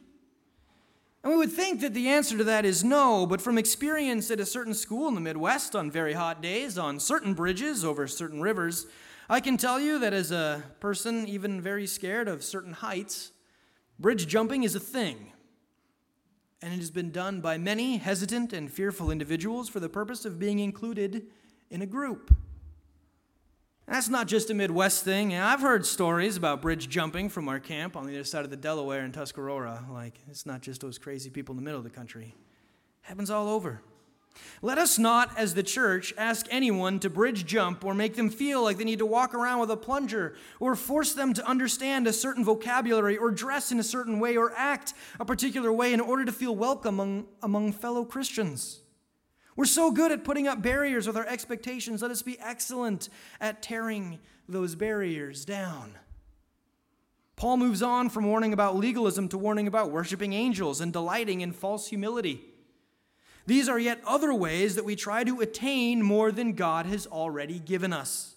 And 1.23 1.31
we 1.33 1.37
would 1.37 1.51
think 1.51 1.81
that 1.81 1.93
the 1.93 2.07
answer 2.07 2.37
to 2.37 2.43
that 2.45 2.63
is 2.63 2.83
no, 2.83 3.25
but 3.25 3.41
from 3.41 3.57
experience 3.57 4.31
at 4.31 4.39
a 4.39 4.45
certain 4.45 4.73
school 4.73 5.07
in 5.09 5.15
the 5.15 5.21
Midwest 5.21 5.75
on 5.75 5.91
very 5.91 6.13
hot 6.13 6.41
days, 6.41 6.77
on 6.77 6.99
certain 6.99 7.33
bridges 7.33 7.83
over 7.83 8.07
certain 8.07 8.41
rivers, 8.41 8.87
I 9.29 9.41
can 9.41 9.57
tell 9.57 9.79
you 9.79 9.99
that 9.99 10.13
as 10.13 10.31
a 10.31 10.63
person 10.79 11.27
even 11.27 11.61
very 11.61 11.87
scared 11.87 12.27
of 12.27 12.43
certain 12.43 12.73
heights, 12.73 13.31
bridge 13.99 14.27
jumping 14.27 14.63
is 14.63 14.75
a 14.75 14.79
thing. 14.79 15.33
And 16.61 16.73
it 16.73 16.79
has 16.79 16.91
been 16.91 17.11
done 17.11 17.41
by 17.41 17.57
many 17.57 17.97
hesitant 17.97 18.53
and 18.53 18.71
fearful 18.71 19.11
individuals 19.11 19.69
for 19.69 19.79
the 19.79 19.89
purpose 19.89 20.23
of 20.23 20.39
being 20.39 20.59
included 20.59 21.27
in 21.69 21.81
a 21.81 21.85
group. 21.85 22.33
That's 23.89 24.07
not 24.07 24.27
just 24.27 24.51
a 24.51 24.53
Midwest 24.53 25.03
thing. 25.03 25.33
I've 25.33 25.61
heard 25.61 25.83
stories 25.83 26.37
about 26.37 26.61
bridge 26.61 26.89
jumping 26.89 27.27
from 27.27 27.49
our 27.49 27.59
camp 27.59 27.95
on 27.95 28.05
the 28.05 28.13
other 28.13 28.23
side 28.23 28.45
of 28.45 28.51
the 28.51 28.55
Delaware 28.55 29.03
in 29.03 29.11
Tuscarora. 29.11 29.83
Like, 29.91 30.13
it's 30.29 30.45
not 30.45 30.61
just 30.61 30.81
those 30.81 30.99
crazy 30.99 31.31
people 31.31 31.53
in 31.53 31.55
the 31.55 31.63
middle 31.63 31.79
of 31.79 31.83
the 31.83 31.89
country. 31.89 32.35
It 33.03 33.07
happens 33.07 33.31
all 33.31 33.49
over. 33.49 33.81
Let 34.61 34.77
us 34.77 34.99
not, 34.99 35.35
as 35.35 35.55
the 35.55 35.63
church, 35.63 36.13
ask 36.19 36.45
anyone 36.51 36.99
to 36.99 37.09
bridge 37.09 37.47
jump 37.47 37.83
or 37.83 37.95
make 37.95 38.13
them 38.13 38.29
feel 38.29 38.61
like 38.61 38.77
they 38.77 38.83
need 38.83 38.99
to 38.99 39.07
walk 39.07 39.33
around 39.33 39.59
with 39.59 39.71
a 39.71 39.77
plunger 39.77 40.35
or 40.59 40.75
force 40.75 41.13
them 41.13 41.33
to 41.33 41.43
understand 41.47 42.05
a 42.05 42.13
certain 42.13 42.45
vocabulary 42.45 43.17
or 43.17 43.31
dress 43.31 43.71
in 43.71 43.79
a 43.79 43.83
certain 43.83 44.19
way 44.19 44.37
or 44.37 44.53
act 44.55 44.93
a 45.19 45.25
particular 45.25 45.73
way 45.73 45.93
in 45.93 45.99
order 45.99 46.23
to 46.23 46.31
feel 46.31 46.55
welcome 46.55 46.99
among, 46.99 47.25
among 47.41 47.71
fellow 47.71 48.05
Christians. 48.05 48.81
We're 49.59 49.65
so 49.65 49.91
good 49.91 50.13
at 50.13 50.23
putting 50.23 50.47
up 50.47 50.61
barriers 50.61 51.05
with 51.05 51.17
our 51.17 51.25
expectations. 51.27 52.01
Let 52.01 52.11
us 52.11 52.21
be 52.21 52.39
excellent 52.39 53.09
at 53.41 53.61
tearing 53.61 54.19
those 54.47 54.73
barriers 54.73 55.43
down. 55.43 55.95
Paul 57.35 57.57
moves 57.57 57.81
on 57.81 58.09
from 58.09 58.23
warning 58.23 58.53
about 58.53 58.77
legalism 58.77 59.27
to 59.27 59.37
warning 59.37 59.67
about 59.67 59.91
worshiping 59.91 60.31
angels 60.31 60.79
and 60.79 60.93
delighting 60.93 61.41
in 61.41 61.51
false 61.51 61.89
humility. 61.89 62.39
These 63.47 63.67
are 63.67 63.77
yet 63.77 63.99
other 64.07 64.33
ways 64.33 64.75
that 64.75 64.85
we 64.85 64.95
try 64.95 65.25
to 65.25 65.41
attain 65.41 66.03
more 66.03 66.31
than 66.31 66.53
God 66.53 66.85
has 66.85 67.05
already 67.05 67.59
given 67.59 67.91
us. 67.91 68.35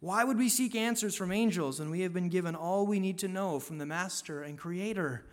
Why 0.00 0.22
would 0.22 0.36
we 0.36 0.50
seek 0.50 0.74
answers 0.74 1.14
from 1.14 1.32
angels 1.32 1.80
when 1.80 1.88
we 1.88 2.00
have 2.00 2.12
been 2.12 2.28
given 2.28 2.54
all 2.54 2.86
we 2.86 3.00
need 3.00 3.16
to 3.20 3.26
know 3.26 3.58
from 3.58 3.78
the 3.78 3.86
Master 3.86 4.42
and 4.42 4.58
Creator 4.58 5.24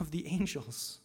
of 0.00 0.10
the 0.10 0.26
angels? 0.32 0.98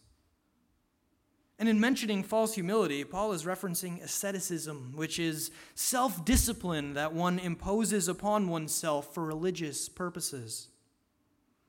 And 1.60 1.68
in 1.68 1.78
mentioning 1.78 2.22
false 2.22 2.54
humility, 2.54 3.04
Paul 3.04 3.32
is 3.32 3.44
referencing 3.44 4.02
asceticism, 4.02 4.94
which 4.96 5.18
is 5.18 5.50
self 5.74 6.24
discipline 6.24 6.94
that 6.94 7.12
one 7.12 7.38
imposes 7.38 8.08
upon 8.08 8.48
oneself 8.48 9.12
for 9.12 9.26
religious 9.26 9.86
purposes. 9.86 10.68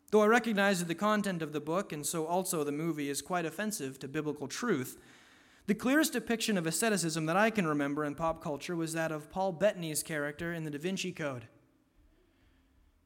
Though 0.09 0.21
I 0.21 0.27
recognize 0.27 0.79
that 0.79 0.87
the 0.87 0.95
content 0.95 1.41
of 1.41 1.51
the 1.51 1.59
book, 1.59 1.91
and 1.91 2.05
so 2.05 2.25
also 2.25 2.63
the 2.63 2.71
movie, 2.71 3.09
is 3.09 3.21
quite 3.21 3.45
offensive 3.45 3.99
to 3.99 4.07
biblical 4.07 4.47
truth, 4.47 4.97
the 5.67 5.75
clearest 5.75 6.13
depiction 6.13 6.57
of 6.57 6.65
asceticism 6.65 7.25
that 7.25 7.35
I 7.35 7.49
can 7.49 7.67
remember 7.67 8.05
in 8.05 8.15
pop 8.15 8.41
culture 8.41 8.77
was 8.77 8.93
that 8.93 9.11
of 9.11 9.29
Paul 9.29 9.51
Bettany's 9.51 10.03
character 10.03 10.53
in 10.53 10.63
the 10.63 10.71
Da 10.71 10.79
Vinci 10.79 11.11
Code. 11.11 11.47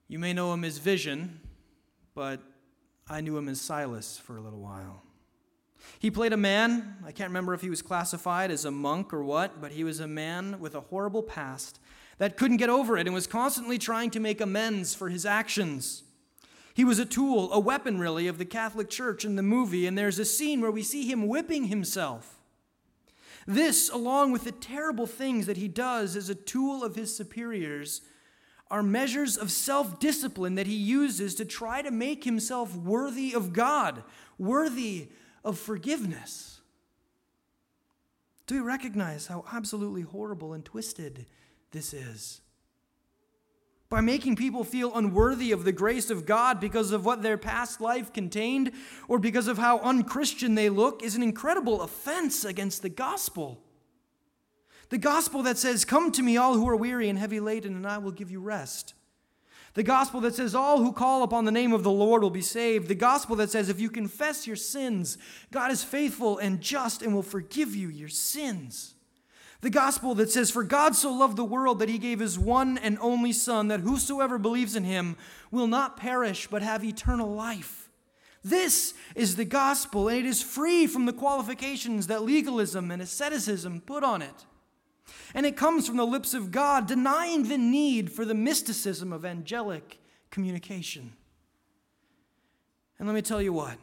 You 0.08 0.20
may 0.20 0.34
know 0.34 0.54
him 0.54 0.64
as 0.64 0.78
Vision, 0.78 1.42
but 2.14 2.44
I 3.10 3.22
knew 3.22 3.38
him 3.38 3.50
as 3.50 3.60
Silas 3.60 4.20
for 4.20 4.38
a 4.38 4.42
little 4.42 4.62
while. 4.62 5.05
He 6.00 6.12
played 6.12 6.34
a 6.34 6.38
man, 6.38 6.98
I 7.06 7.12
can't 7.12 7.30
remember 7.30 7.54
if 7.54 7.62
he 7.62 7.70
was 7.70 7.82
classified 7.82 8.52
as 8.52 8.66
a 8.66 8.72
monk 8.72 9.14
or 9.14 9.24
what, 9.24 9.62
but 9.62 9.72
he 9.72 9.84
was 9.84 10.00
a 10.00 10.08
man 10.08 10.60
with 10.60 10.76
a 10.76 10.82
horrible 10.82 11.24
past 11.24 11.80
that 12.18 12.38
couldn't 12.38 12.58
get 12.58 12.70
over 12.70 12.98
it 12.98 13.08
and 13.08 13.14
was 13.14 13.28
constantly 13.28 13.78
trying 13.78 14.10
to 14.12 14.20
make 14.20 14.42
amends 14.42 14.94
for 14.96 15.10
his 15.10 15.26
actions. 15.26 16.04
He 16.74 16.84
was 16.84 17.00
a 17.00 17.06
tool, 17.06 17.52
a 17.54 17.60
weapon 17.60 18.00
really, 18.00 18.28
of 18.28 18.38
the 18.38 18.46
Catholic 18.46 18.90
Church 18.90 19.24
in 19.24 19.36
the 19.36 19.44
movie, 19.44 19.88
and 19.88 19.98
there's 19.98 20.20
a 20.20 20.26
scene 20.26 20.62
where 20.62 20.72
we 20.72 20.84
see 20.84 21.10
him 21.10 21.28
whipping 21.28 21.66
himself. 21.66 22.38
This, 23.48 23.90
along 23.90 24.32
with 24.32 24.44
the 24.44 24.52
terrible 24.52 25.06
things 25.06 25.46
that 25.46 25.58
he 25.58 25.68
does 25.68 26.16
as 26.16 26.30
a 26.30 26.36
tool 26.36 26.84
of 26.84 26.96
his 26.96 27.16
superiors, 27.16 28.02
are 28.72 28.82
measures 28.84 29.38
of 29.38 29.52
self 29.52 30.00
discipline 30.00 30.56
that 30.56 30.68
he 30.68 30.76
uses 30.76 31.36
to 31.36 31.46
try 31.46 31.82
to 31.82 31.92
make 31.92 32.24
himself 32.24 32.76
worthy 32.76 33.34
of 33.34 33.54
God, 33.54 34.04
worthy 34.38 35.10
of 35.46 35.58
forgiveness. 35.58 36.60
Do 38.48 38.56
we 38.56 38.62
recognize 38.62 39.28
how 39.28 39.46
absolutely 39.52 40.02
horrible 40.02 40.54
and 40.54 40.66
twisted 40.66 41.26
this 41.72 41.94
is? 41.94 42.42
By 43.88 44.02
making 44.02 44.36
people 44.36 44.64
feel 44.64 44.96
unworthy 44.96 45.52
of 45.52 45.64
the 45.64 45.72
grace 45.72 46.10
of 46.10 46.26
God 46.26 46.60
because 46.60 46.92
of 46.92 47.06
what 47.06 47.22
their 47.22 47.38
past 47.38 47.80
life 47.80 48.12
contained 48.12 48.72
or 49.08 49.20
because 49.20 49.48
of 49.48 49.60
how 49.60 49.80
unchristian 49.80 50.56
they 50.56 50.70
look 50.70 51.04
is 51.04 51.16
an 51.16 51.24
incredible 51.24 51.82
offense 51.82 52.44
against 52.44 52.82
the 52.82 52.90
gospel. 52.90 53.62
The 54.90 54.98
gospel 54.98 55.44
that 55.44 55.58
says, 55.58 55.86
Come 55.86 56.12
to 56.12 56.24
me, 56.24 56.36
all 56.38 56.56
who 56.56 56.68
are 56.68 56.76
weary 56.76 57.10
and 57.10 57.18
heavy 57.18 57.40
laden, 57.40 57.76
and 57.76 57.88
I 57.88 58.00
will 58.00 58.12
give 58.12 58.32
you 58.32 58.40
rest. 58.40 58.96
The 59.76 59.84
gospel 59.84 60.22
that 60.22 60.34
says, 60.34 60.56
All 60.56 60.82
who 60.82 60.94
call 60.94 61.22
upon 61.22 61.44
the 61.44 61.52
name 61.52 61.74
of 61.74 61.84
the 61.84 61.92
Lord 61.92 62.24
will 62.24 62.30
be 62.30 62.42
saved. 62.42 62.88
The 62.88 62.96
gospel 62.96 63.36
that 63.36 63.52
says, 63.52 63.70
If 63.70 63.80
you 63.80 63.90
confess 63.90 64.48
your 64.48 64.56
sins, 64.56 65.18
God 65.52 65.70
is 65.70 65.84
faithful 65.84 66.38
and 66.38 66.62
just 66.62 67.02
and 67.02 67.14
will 67.14 67.22
forgive 67.22 67.76
you 67.76 67.90
your 67.90 68.10
sins. 68.10 68.96
The 69.60 69.70
gospel 69.70 70.16
that 70.16 70.32
says, 70.32 70.50
For 70.50 70.64
God 70.64 70.96
so 70.96 71.12
loved 71.12 71.36
the 71.36 71.44
world 71.44 71.80
that 71.80 71.90
he 71.90 71.98
gave 71.98 72.22
his 72.22 72.40
one 72.40 72.78
and 72.78 72.98
only 73.02 73.34
Son, 73.34 73.68
that 73.68 73.82
whosoever 73.82 74.38
believes 74.38 74.78
in 74.78 74.86
him 74.86 75.18
will 75.52 75.68
not 75.68 75.98
perish 75.98 76.48
but 76.48 76.62
have 76.62 76.84
eternal 76.84 77.34
life. 77.36 77.90
This 78.46 78.94
is 79.14 79.36
the 79.36 79.44
gospel, 79.44 80.08
and 80.08 80.20
it 80.20 80.26
is 80.26 80.42
free 80.42 80.88
from 80.88 81.06
the 81.06 81.14
qualifications 81.14 82.08
that 82.08 82.24
legalism 82.24 82.92
and 82.92 83.02
asceticism 83.02 83.82
put 83.82 84.06
on 84.06 84.22
it. 84.22 84.46
And 85.34 85.46
it 85.46 85.58
comes 85.58 85.88
from 85.88 85.98
the 85.98 86.06
lips 86.06 86.34
of 86.34 86.52
God, 86.52 86.88
denying 86.88 87.48
the 87.48 87.58
need 87.58 88.12
for 88.12 88.26
the 88.26 88.34
mysticism 88.34 89.12
of 89.12 89.26
angelic 89.26 90.00
communication. 90.32 91.14
And 92.98 93.08
let 93.08 93.14
me 93.14 93.22
tell 93.22 93.42
you 93.42 93.54
what, 93.54 93.78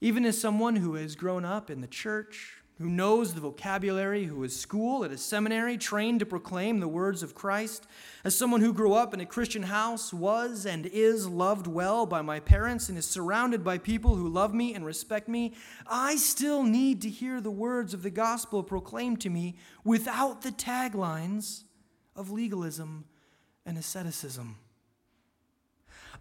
even 0.00 0.24
as 0.24 0.40
someone 0.40 0.76
who 0.76 0.94
has 0.94 1.16
grown 1.16 1.44
up 1.44 1.70
in 1.70 1.80
the 1.80 1.86
church, 1.86 2.62
who 2.78 2.88
knows 2.88 3.34
the 3.34 3.40
vocabulary, 3.40 4.24
who 4.24 4.42
is 4.42 4.58
schooled 4.58 5.04
at 5.04 5.12
a 5.12 5.18
seminary, 5.18 5.78
trained 5.78 6.18
to 6.20 6.26
proclaim 6.26 6.80
the 6.80 6.88
words 6.88 7.22
of 7.22 7.34
Christ, 7.34 7.86
as 8.24 8.36
someone 8.36 8.60
who 8.60 8.72
grew 8.72 8.94
up 8.94 9.14
in 9.14 9.20
a 9.20 9.26
Christian 9.26 9.62
house, 9.62 10.12
was 10.12 10.66
and 10.66 10.86
is 10.86 11.28
loved 11.28 11.68
well 11.68 12.04
by 12.04 12.20
my 12.20 12.40
parents, 12.40 12.88
and 12.88 12.98
is 12.98 13.06
surrounded 13.06 13.62
by 13.62 13.78
people 13.78 14.16
who 14.16 14.28
love 14.28 14.52
me 14.52 14.74
and 14.74 14.84
respect 14.84 15.28
me, 15.28 15.54
I 15.86 16.16
still 16.16 16.64
need 16.64 17.00
to 17.02 17.10
hear 17.10 17.40
the 17.40 17.50
words 17.50 17.94
of 17.94 18.02
the 18.02 18.10
gospel 18.10 18.64
proclaimed 18.64 19.20
to 19.20 19.30
me 19.30 19.56
without 19.84 20.42
the 20.42 20.50
taglines 20.50 21.62
of 22.16 22.30
legalism 22.30 23.04
and 23.64 23.78
asceticism. 23.78 24.56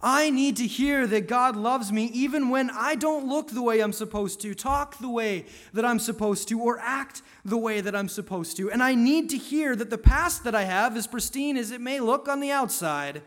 I 0.06 0.30
need 0.32 0.58
to 0.58 0.68
hear 0.68 1.08
that 1.08 1.30
God 1.30 1.56
loves 1.56 1.90
me 1.90 2.12
even 2.14 2.50
when 2.50 2.70
I 2.70 2.96
don't 2.96 3.26
look 3.26 3.52
the 3.52 3.62
way 3.62 3.80
I'm 3.80 3.94
supposed 3.94 4.42
to, 4.42 4.54
talk 4.54 4.98
the 4.98 5.08
way 5.08 5.46
that 5.72 5.86
I'm 5.86 5.98
supposed 5.98 6.50
to, 6.50 6.60
or 6.60 6.78
act 6.80 7.22
the 7.46 7.58
way 7.58 7.80
that 7.80 7.96
I'm 7.96 8.10
supposed 8.10 8.58
to. 8.58 8.70
And 8.70 8.84
I 8.84 8.96
need 8.96 9.30
to 9.30 9.38
hear 9.38 9.78
that 9.78 9.90
the 9.90 9.98
past 9.98 10.44
that 10.44 10.54
I 10.54 10.64
have, 10.64 10.98
as 10.98 11.08
pristine 11.08 11.56
as 11.56 11.72
it 11.72 11.80
may 11.80 12.02
look 12.02 12.28
on 12.28 12.42
the 12.42 12.52
outside, 12.52 13.22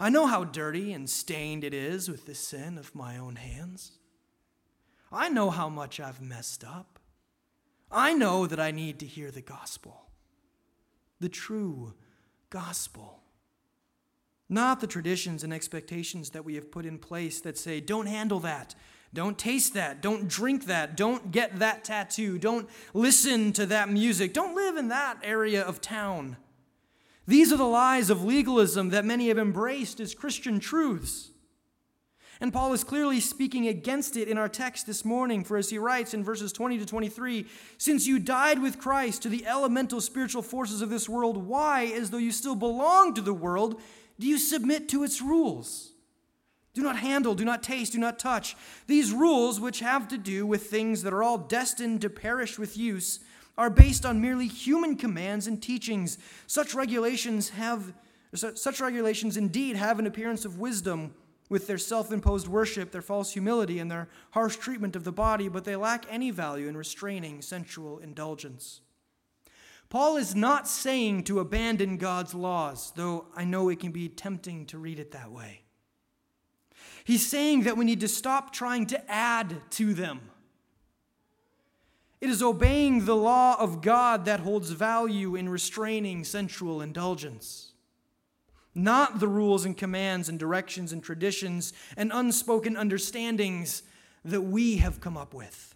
I 0.00 0.10
know 0.10 0.26
how 0.26 0.42
dirty 0.42 0.92
and 0.92 1.08
stained 1.08 1.62
it 1.62 1.72
is 1.72 2.08
with 2.08 2.26
the 2.26 2.34
sin 2.34 2.76
of 2.76 2.92
my 2.92 3.16
own 3.16 3.36
hands. 3.36 3.92
I 5.12 5.28
know 5.28 5.50
how 5.50 5.68
much 5.68 6.00
I've 6.00 6.20
messed 6.20 6.64
up. 6.64 6.98
I 7.92 8.14
know 8.14 8.48
that 8.48 8.58
I 8.58 8.72
need 8.72 8.98
to 9.00 9.06
hear 9.06 9.30
the 9.30 9.42
gospel, 9.42 10.06
the 11.20 11.28
true 11.28 11.94
gospel. 12.48 13.19
Not 14.52 14.80
the 14.80 14.88
traditions 14.88 15.44
and 15.44 15.54
expectations 15.54 16.30
that 16.30 16.44
we 16.44 16.56
have 16.56 16.72
put 16.72 16.84
in 16.84 16.98
place 16.98 17.40
that 17.42 17.56
say, 17.56 17.80
don't 17.80 18.06
handle 18.06 18.40
that, 18.40 18.74
don't 19.14 19.38
taste 19.38 19.74
that, 19.74 20.02
don't 20.02 20.26
drink 20.26 20.66
that, 20.66 20.96
don't 20.96 21.30
get 21.30 21.60
that 21.60 21.84
tattoo, 21.84 22.36
don't 22.36 22.68
listen 22.92 23.52
to 23.52 23.64
that 23.66 23.88
music, 23.88 24.34
don't 24.34 24.56
live 24.56 24.76
in 24.76 24.88
that 24.88 25.18
area 25.22 25.62
of 25.62 25.80
town. 25.80 26.36
These 27.28 27.52
are 27.52 27.56
the 27.56 27.62
lies 27.62 28.10
of 28.10 28.24
legalism 28.24 28.90
that 28.90 29.04
many 29.04 29.28
have 29.28 29.38
embraced 29.38 30.00
as 30.00 30.16
Christian 30.16 30.58
truths. 30.58 31.30
And 32.40 32.52
Paul 32.52 32.72
is 32.72 32.82
clearly 32.82 33.20
speaking 33.20 33.68
against 33.68 34.16
it 34.16 34.26
in 34.26 34.36
our 34.36 34.48
text 34.48 34.84
this 34.84 35.04
morning, 35.04 35.44
for 35.44 35.58
as 35.58 35.70
he 35.70 35.78
writes 35.78 36.12
in 36.12 36.24
verses 36.24 36.52
20 36.52 36.78
to 36.78 36.86
23 36.86 37.46
Since 37.78 38.06
you 38.06 38.18
died 38.18 38.60
with 38.60 38.78
Christ 38.78 39.22
to 39.22 39.28
the 39.28 39.46
elemental 39.46 40.00
spiritual 40.00 40.42
forces 40.42 40.82
of 40.82 40.90
this 40.90 41.08
world, 41.08 41.36
why, 41.36 41.84
as 41.84 42.10
though 42.10 42.18
you 42.18 42.32
still 42.32 42.56
belong 42.56 43.14
to 43.14 43.20
the 43.20 43.34
world, 43.34 43.80
do 44.20 44.26
you 44.26 44.38
submit 44.38 44.88
to 44.90 45.02
its 45.02 45.20
rules? 45.20 45.92
Do 46.74 46.82
not 46.82 46.98
handle, 46.98 47.34
do 47.34 47.44
not 47.44 47.62
taste, 47.64 47.92
do 47.92 47.98
not 47.98 48.18
touch. 48.18 48.56
These 48.86 49.12
rules, 49.12 49.58
which 49.58 49.80
have 49.80 50.06
to 50.08 50.18
do 50.18 50.46
with 50.46 50.66
things 50.66 51.02
that 51.02 51.12
are 51.12 51.22
all 51.22 51.38
destined 51.38 52.02
to 52.02 52.10
perish 52.10 52.58
with 52.58 52.76
use, 52.76 53.20
are 53.58 53.70
based 53.70 54.06
on 54.06 54.20
merely 54.20 54.46
human 54.46 54.96
commands 54.96 55.46
and 55.46 55.60
teachings. 55.60 56.18
Such 56.46 56.74
regulations 56.74 57.50
have 57.50 57.92
such 58.32 58.80
regulations 58.80 59.36
indeed 59.36 59.74
have 59.74 59.98
an 59.98 60.06
appearance 60.06 60.44
of 60.44 60.60
wisdom 60.60 61.12
with 61.48 61.66
their 61.66 61.78
self-imposed 61.78 62.46
worship, 62.46 62.92
their 62.92 63.02
false 63.02 63.32
humility, 63.32 63.80
and 63.80 63.90
their 63.90 64.08
harsh 64.30 64.54
treatment 64.54 64.94
of 64.94 65.02
the 65.02 65.10
body, 65.10 65.48
but 65.48 65.64
they 65.64 65.74
lack 65.74 66.06
any 66.08 66.30
value 66.30 66.68
in 66.68 66.76
restraining 66.76 67.42
sensual 67.42 67.98
indulgence. 67.98 68.82
Paul 69.90 70.16
is 70.16 70.36
not 70.36 70.68
saying 70.68 71.24
to 71.24 71.40
abandon 71.40 71.96
God's 71.96 72.32
laws, 72.32 72.92
though 72.94 73.26
I 73.34 73.44
know 73.44 73.68
it 73.68 73.80
can 73.80 73.90
be 73.90 74.08
tempting 74.08 74.66
to 74.66 74.78
read 74.78 75.00
it 75.00 75.10
that 75.10 75.32
way. 75.32 75.62
He's 77.02 77.28
saying 77.28 77.64
that 77.64 77.76
we 77.76 77.84
need 77.84 78.00
to 78.00 78.08
stop 78.08 78.52
trying 78.52 78.86
to 78.86 79.10
add 79.10 79.60
to 79.70 79.92
them. 79.92 80.20
It 82.20 82.30
is 82.30 82.40
obeying 82.40 83.04
the 83.04 83.16
law 83.16 83.58
of 83.58 83.80
God 83.80 84.26
that 84.26 84.40
holds 84.40 84.70
value 84.70 85.34
in 85.34 85.48
restraining 85.48 86.22
sensual 86.22 86.80
indulgence, 86.80 87.72
not 88.74 89.18
the 89.18 89.26
rules 89.26 89.64
and 89.64 89.76
commands 89.76 90.28
and 90.28 90.38
directions 90.38 90.92
and 90.92 91.02
traditions 91.02 91.72
and 91.96 92.12
unspoken 92.14 92.76
understandings 92.76 93.82
that 94.24 94.42
we 94.42 94.76
have 94.76 95.00
come 95.00 95.16
up 95.16 95.34
with. 95.34 95.69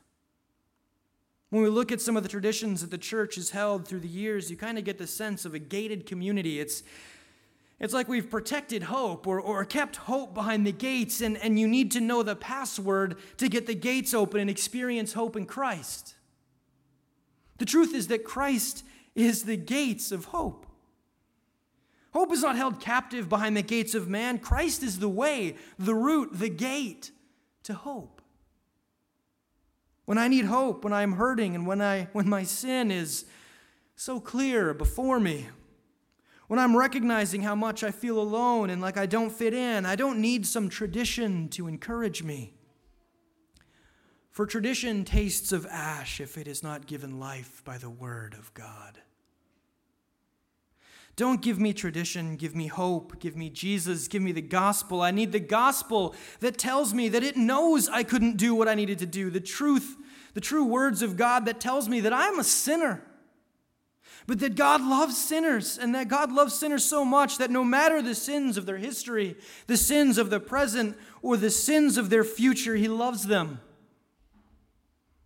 When 1.50 1.62
we 1.62 1.68
look 1.68 1.92
at 1.92 2.00
some 2.00 2.16
of 2.16 2.22
the 2.22 2.28
traditions 2.28 2.80
that 2.80 2.90
the 2.90 2.98
church 2.98 3.36
has 3.36 3.50
held 3.50 3.86
through 3.86 4.00
the 4.00 4.08
years, 4.08 4.50
you 4.50 4.56
kind 4.56 4.78
of 4.78 4.84
get 4.84 4.98
the 4.98 5.06
sense 5.06 5.44
of 5.44 5.54
a 5.54 5.58
gated 5.58 6.06
community. 6.06 6.58
It's, 6.58 6.82
it's 7.78 7.94
like 7.94 8.08
we've 8.08 8.30
protected 8.30 8.84
hope 8.84 9.26
or, 9.26 9.40
or 9.40 9.64
kept 9.64 9.96
hope 9.96 10.34
behind 10.34 10.66
the 10.66 10.72
gates, 10.72 11.20
and, 11.20 11.36
and 11.36 11.58
you 11.58 11.68
need 11.68 11.92
to 11.92 12.00
know 12.00 12.22
the 12.22 12.36
password 12.36 13.16
to 13.36 13.48
get 13.48 13.66
the 13.66 13.74
gates 13.74 14.14
open 14.14 14.40
and 14.40 14.50
experience 14.50 15.12
hope 15.12 15.36
in 15.36 15.46
Christ. 15.46 16.14
The 17.58 17.66
truth 17.66 17.94
is 17.94 18.08
that 18.08 18.24
Christ 18.24 18.84
is 19.14 19.44
the 19.44 19.56
gates 19.56 20.10
of 20.10 20.26
hope. 20.26 20.66
Hope 22.12 22.32
is 22.32 22.42
not 22.42 22.56
held 22.56 22.80
captive 22.80 23.28
behind 23.28 23.56
the 23.56 23.62
gates 23.62 23.94
of 23.94 24.08
man. 24.08 24.38
Christ 24.38 24.82
is 24.82 25.00
the 25.00 25.08
way, 25.08 25.56
the 25.78 25.94
route, 25.94 26.30
the 26.32 26.48
gate 26.48 27.10
to 27.64 27.74
hope. 27.74 28.22
When 30.04 30.18
I 30.18 30.28
need 30.28 30.44
hope, 30.44 30.84
when 30.84 30.92
I 30.92 31.02
am 31.02 31.12
hurting, 31.12 31.54
and 31.54 31.66
when, 31.66 31.80
I, 31.80 32.08
when 32.12 32.28
my 32.28 32.42
sin 32.42 32.90
is 32.90 33.24
so 33.96 34.20
clear 34.20 34.74
before 34.74 35.18
me, 35.18 35.48
when 36.46 36.58
I'm 36.58 36.76
recognizing 36.76 37.42
how 37.42 37.54
much 37.54 37.82
I 37.82 37.90
feel 37.90 38.18
alone 38.18 38.68
and 38.68 38.82
like 38.82 38.98
I 38.98 39.06
don't 39.06 39.32
fit 39.32 39.54
in, 39.54 39.86
I 39.86 39.96
don't 39.96 40.20
need 40.20 40.46
some 40.46 40.68
tradition 40.68 41.48
to 41.50 41.66
encourage 41.68 42.22
me. 42.22 42.52
For 44.30 44.46
tradition 44.46 45.04
tastes 45.04 45.52
of 45.52 45.64
ash 45.66 46.20
if 46.20 46.36
it 46.36 46.46
is 46.46 46.62
not 46.62 46.86
given 46.86 47.18
life 47.18 47.62
by 47.64 47.78
the 47.78 47.88
word 47.88 48.34
of 48.34 48.52
God. 48.52 49.00
Don't 51.16 51.40
give 51.40 51.60
me 51.60 51.72
tradition, 51.72 52.36
give 52.36 52.56
me 52.56 52.66
hope, 52.66 53.20
give 53.20 53.36
me 53.36 53.48
Jesus, 53.48 54.08
give 54.08 54.20
me 54.20 54.32
the 54.32 54.42
gospel. 54.42 55.00
I 55.00 55.12
need 55.12 55.30
the 55.30 55.38
gospel 55.38 56.14
that 56.40 56.58
tells 56.58 56.92
me 56.92 57.08
that 57.10 57.22
it 57.22 57.36
knows 57.36 57.88
I 57.88 58.02
couldn't 58.02 58.36
do 58.36 58.54
what 58.54 58.68
I 58.68 58.74
needed 58.74 58.98
to 58.98 59.06
do. 59.06 59.30
The 59.30 59.40
truth, 59.40 59.96
the 60.34 60.40
true 60.40 60.64
words 60.64 61.02
of 61.02 61.16
God 61.16 61.46
that 61.46 61.60
tells 61.60 61.88
me 61.88 62.00
that 62.00 62.12
I'm 62.12 62.40
a 62.40 62.44
sinner. 62.44 63.04
But 64.26 64.40
that 64.40 64.56
God 64.56 64.80
loves 64.80 65.16
sinners, 65.16 65.76
and 65.76 65.94
that 65.94 66.08
God 66.08 66.32
loves 66.32 66.54
sinners 66.54 66.82
so 66.82 67.04
much 67.04 67.38
that 67.38 67.50
no 67.50 67.62
matter 67.62 68.00
the 68.00 68.14
sins 68.14 68.56
of 68.56 68.64
their 68.64 68.78
history, 68.78 69.36
the 69.66 69.76
sins 69.76 70.16
of 70.16 70.30
the 70.30 70.40
present, 70.40 70.96
or 71.20 71.36
the 71.36 71.50
sins 71.50 71.98
of 71.98 72.08
their 72.08 72.24
future, 72.24 72.74
He 72.74 72.88
loves 72.88 73.26
them. 73.26 73.60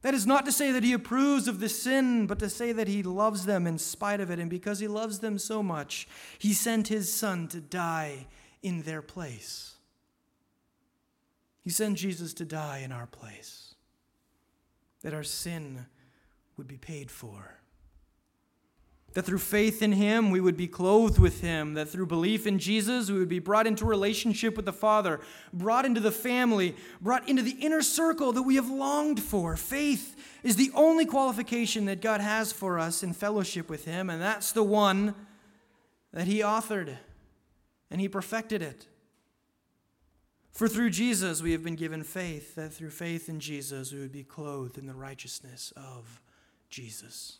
That 0.02 0.14
is 0.14 0.26
not 0.26 0.46
to 0.46 0.52
say 0.52 0.70
that 0.70 0.84
he 0.84 0.92
approves 0.92 1.48
of 1.48 1.58
the 1.58 1.68
sin, 1.68 2.26
but 2.26 2.38
to 2.38 2.48
say 2.48 2.70
that 2.72 2.86
he 2.86 3.02
loves 3.02 3.46
them 3.46 3.66
in 3.66 3.78
spite 3.78 4.20
of 4.20 4.30
it. 4.30 4.38
And 4.38 4.48
because 4.48 4.78
he 4.78 4.86
loves 4.86 5.18
them 5.18 5.38
so 5.38 5.62
much, 5.62 6.06
he 6.38 6.52
sent 6.52 6.88
his 6.88 7.12
son 7.12 7.48
to 7.48 7.60
die 7.60 8.26
in 8.62 8.82
their 8.82 9.02
place. 9.02 9.74
He 11.62 11.70
sent 11.70 11.98
Jesus 11.98 12.32
to 12.34 12.44
die 12.44 12.78
in 12.78 12.92
our 12.92 13.06
place, 13.06 13.74
that 15.02 15.12
our 15.12 15.24
sin 15.24 15.86
would 16.56 16.68
be 16.68 16.78
paid 16.78 17.10
for. 17.10 17.57
That 19.14 19.24
through 19.24 19.38
faith 19.38 19.82
in 19.82 19.92
Him, 19.92 20.30
we 20.30 20.40
would 20.40 20.56
be 20.56 20.68
clothed 20.68 21.18
with 21.18 21.40
Him. 21.40 21.74
That 21.74 21.88
through 21.88 22.06
belief 22.06 22.46
in 22.46 22.58
Jesus, 22.58 23.10
we 23.10 23.18
would 23.18 23.28
be 23.28 23.38
brought 23.38 23.66
into 23.66 23.84
relationship 23.84 24.54
with 24.54 24.66
the 24.66 24.72
Father, 24.72 25.20
brought 25.52 25.86
into 25.86 26.00
the 26.00 26.12
family, 26.12 26.76
brought 27.00 27.28
into 27.28 27.42
the 27.42 27.56
inner 27.60 27.82
circle 27.82 28.32
that 28.32 28.42
we 28.42 28.56
have 28.56 28.70
longed 28.70 29.20
for. 29.22 29.56
Faith 29.56 30.14
is 30.42 30.56
the 30.56 30.70
only 30.74 31.06
qualification 31.06 31.86
that 31.86 32.02
God 32.02 32.20
has 32.20 32.52
for 32.52 32.78
us 32.78 33.02
in 33.02 33.12
fellowship 33.12 33.70
with 33.70 33.86
Him, 33.86 34.10
and 34.10 34.20
that's 34.20 34.52
the 34.52 34.62
one 34.62 35.14
that 36.12 36.26
He 36.26 36.40
authored, 36.40 36.96
and 37.90 38.00
He 38.00 38.08
perfected 38.08 38.62
it. 38.62 38.86
For 40.52 40.68
through 40.68 40.90
Jesus, 40.90 41.40
we 41.40 41.52
have 41.52 41.62
been 41.62 41.76
given 41.76 42.02
faith, 42.02 42.56
that 42.56 42.72
through 42.72 42.90
faith 42.90 43.28
in 43.28 43.40
Jesus, 43.40 43.92
we 43.92 44.00
would 44.00 44.12
be 44.12 44.24
clothed 44.24 44.76
in 44.76 44.86
the 44.86 44.94
righteousness 44.94 45.72
of 45.76 46.20
Jesus. 46.68 47.38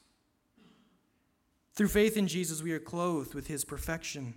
Through 1.78 1.88
faith 1.88 2.16
in 2.16 2.26
Jesus, 2.26 2.60
we 2.60 2.72
are 2.72 2.80
clothed 2.80 3.34
with 3.34 3.46
his 3.46 3.64
perfection. 3.64 4.34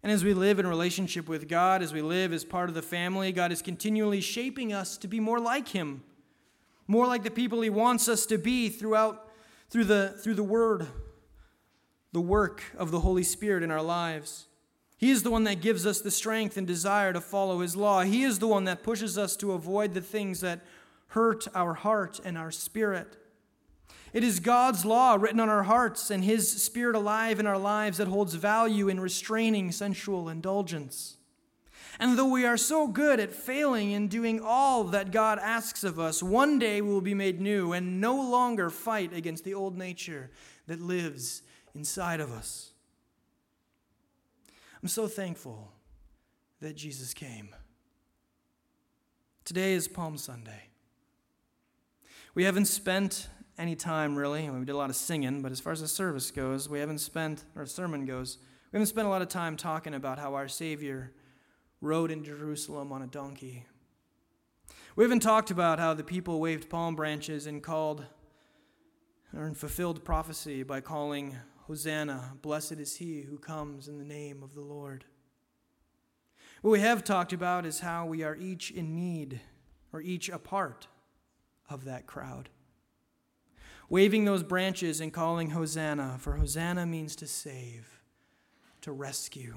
And 0.00 0.12
as 0.12 0.22
we 0.22 0.32
live 0.32 0.60
in 0.60 0.66
relationship 0.68 1.28
with 1.28 1.48
God, 1.48 1.82
as 1.82 1.92
we 1.92 2.02
live 2.02 2.32
as 2.32 2.44
part 2.44 2.68
of 2.68 2.76
the 2.76 2.82
family, 2.82 3.32
God 3.32 3.50
is 3.50 3.60
continually 3.60 4.20
shaping 4.20 4.72
us 4.72 4.96
to 4.98 5.08
be 5.08 5.18
more 5.18 5.40
like 5.40 5.66
him, 5.66 6.04
more 6.86 7.08
like 7.08 7.24
the 7.24 7.32
people 7.32 7.62
he 7.62 7.68
wants 7.68 8.06
us 8.06 8.26
to 8.26 8.38
be 8.38 8.68
throughout 8.68 9.28
through 9.70 9.86
the 9.86 10.14
through 10.22 10.34
the 10.34 10.44
word, 10.44 10.86
the 12.12 12.20
work 12.20 12.62
of 12.78 12.92
the 12.92 13.00
Holy 13.00 13.24
Spirit 13.24 13.64
in 13.64 13.72
our 13.72 13.82
lives. 13.82 14.46
He 14.96 15.10
is 15.10 15.24
the 15.24 15.32
one 15.32 15.42
that 15.42 15.62
gives 15.62 15.84
us 15.84 16.00
the 16.00 16.12
strength 16.12 16.56
and 16.56 16.64
desire 16.64 17.12
to 17.12 17.20
follow 17.20 17.58
his 17.58 17.74
law. 17.74 18.02
He 18.02 18.22
is 18.22 18.38
the 18.38 18.46
one 18.46 18.66
that 18.66 18.84
pushes 18.84 19.18
us 19.18 19.34
to 19.38 19.50
avoid 19.50 19.94
the 19.94 20.00
things 20.00 20.42
that 20.42 20.60
hurt 21.08 21.48
our 21.56 21.74
heart 21.74 22.20
and 22.24 22.38
our 22.38 22.52
spirit. 22.52 23.16
It 24.12 24.22
is 24.22 24.38
God's 24.38 24.84
law 24.84 25.14
written 25.14 25.40
on 25.40 25.48
our 25.48 25.64
hearts 25.64 26.10
and 26.10 26.22
His 26.24 26.62
Spirit 26.62 26.94
alive 26.94 27.40
in 27.40 27.46
our 27.46 27.58
lives 27.58 27.98
that 27.98 28.08
holds 28.08 28.34
value 28.34 28.88
in 28.88 29.00
restraining 29.00 29.72
sensual 29.72 30.28
indulgence. 30.28 31.16
And 31.98 32.18
though 32.18 32.28
we 32.28 32.44
are 32.44 32.56
so 32.56 32.88
good 32.88 33.20
at 33.20 33.32
failing 33.32 33.92
in 33.92 34.08
doing 34.08 34.40
all 34.40 34.84
that 34.84 35.12
God 35.12 35.38
asks 35.38 35.84
of 35.84 35.98
us, 35.98 36.22
one 36.22 36.58
day 36.58 36.80
we 36.80 36.88
will 36.88 37.00
be 37.00 37.14
made 37.14 37.40
new 37.40 37.72
and 37.72 38.00
no 38.00 38.14
longer 38.14 38.70
fight 38.70 39.12
against 39.12 39.44
the 39.44 39.54
old 39.54 39.76
nature 39.76 40.30
that 40.66 40.80
lives 40.80 41.42
inside 41.74 42.20
of 42.20 42.32
us. 42.32 42.72
I'm 44.82 44.88
so 44.88 45.06
thankful 45.06 45.72
that 46.60 46.76
Jesus 46.76 47.14
came. 47.14 47.54
Today 49.44 49.74
is 49.74 49.88
Palm 49.88 50.16
Sunday. 50.16 50.68
We 52.34 52.44
haven't 52.44 52.66
spent 52.66 53.28
any 53.58 53.76
time 53.76 54.16
really. 54.16 54.48
We 54.48 54.64
did 54.64 54.72
a 54.72 54.76
lot 54.76 54.90
of 54.90 54.96
singing, 54.96 55.42
but 55.42 55.52
as 55.52 55.60
far 55.60 55.72
as 55.72 55.80
the 55.80 55.88
service 55.88 56.30
goes, 56.30 56.68
we 56.68 56.80
haven't 56.80 56.98
spent, 56.98 57.44
or 57.56 57.66
sermon 57.66 58.04
goes, 58.04 58.38
we 58.72 58.78
haven't 58.78 58.88
spent 58.88 59.06
a 59.06 59.10
lot 59.10 59.22
of 59.22 59.28
time 59.28 59.56
talking 59.56 59.94
about 59.94 60.18
how 60.18 60.34
our 60.34 60.48
Savior 60.48 61.12
rode 61.80 62.10
in 62.10 62.24
Jerusalem 62.24 62.92
on 62.92 63.02
a 63.02 63.06
donkey. 63.06 63.66
We 64.96 65.04
haven't 65.04 65.20
talked 65.20 65.50
about 65.50 65.78
how 65.78 65.94
the 65.94 66.04
people 66.04 66.40
waved 66.40 66.70
palm 66.70 66.94
branches 66.94 67.46
and 67.46 67.62
called 67.62 68.06
or 69.36 69.52
fulfilled 69.54 70.04
prophecy 70.04 70.62
by 70.62 70.80
calling 70.80 71.36
Hosanna, 71.66 72.34
blessed 72.42 72.72
is 72.72 72.96
he 72.96 73.22
who 73.22 73.38
comes 73.38 73.88
in 73.88 73.98
the 73.98 74.04
name 74.04 74.42
of 74.42 74.54
the 74.54 74.60
Lord. 74.60 75.04
What 76.62 76.70
we 76.70 76.80
have 76.80 77.04
talked 77.04 77.32
about 77.32 77.66
is 77.66 77.80
how 77.80 78.06
we 78.06 78.22
are 78.22 78.36
each 78.36 78.70
in 78.70 78.94
need 78.94 79.40
or 79.92 80.00
each 80.00 80.28
a 80.28 80.38
part 80.38 80.88
of 81.68 81.84
that 81.84 82.06
crowd. 82.06 82.48
Waving 83.88 84.24
those 84.24 84.42
branches 84.42 85.00
and 85.00 85.12
calling 85.12 85.50
Hosanna, 85.50 86.16
for 86.18 86.36
Hosanna 86.36 86.86
means 86.86 87.14
to 87.16 87.26
save, 87.26 88.00
to 88.80 88.92
rescue. 88.92 89.56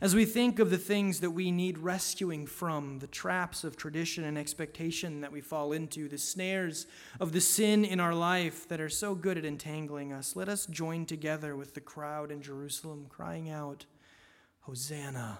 As 0.00 0.14
we 0.14 0.24
think 0.24 0.58
of 0.58 0.70
the 0.70 0.78
things 0.78 1.20
that 1.20 1.30
we 1.30 1.50
need 1.50 1.78
rescuing 1.78 2.46
from, 2.46 2.98
the 2.98 3.06
traps 3.06 3.64
of 3.64 3.76
tradition 3.76 4.24
and 4.24 4.36
expectation 4.36 5.20
that 5.20 5.32
we 5.32 5.40
fall 5.40 5.72
into, 5.72 6.08
the 6.08 6.18
snares 6.18 6.86
of 7.18 7.32
the 7.32 7.40
sin 7.40 7.84
in 7.84 8.00
our 8.00 8.14
life 8.14 8.66
that 8.68 8.80
are 8.80 8.88
so 8.88 9.14
good 9.14 9.38
at 9.38 9.44
entangling 9.44 10.12
us, 10.12 10.36
let 10.36 10.48
us 10.48 10.66
join 10.66 11.06
together 11.06 11.56
with 11.56 11.74
the 11.74 11.80
crowd 11.80 12.30
in 12.30 12.42
Jerusalem 12.42 13.06
crying 13.08 13.50
out, 13.50 13.86
Hosanna. 14.60 15.38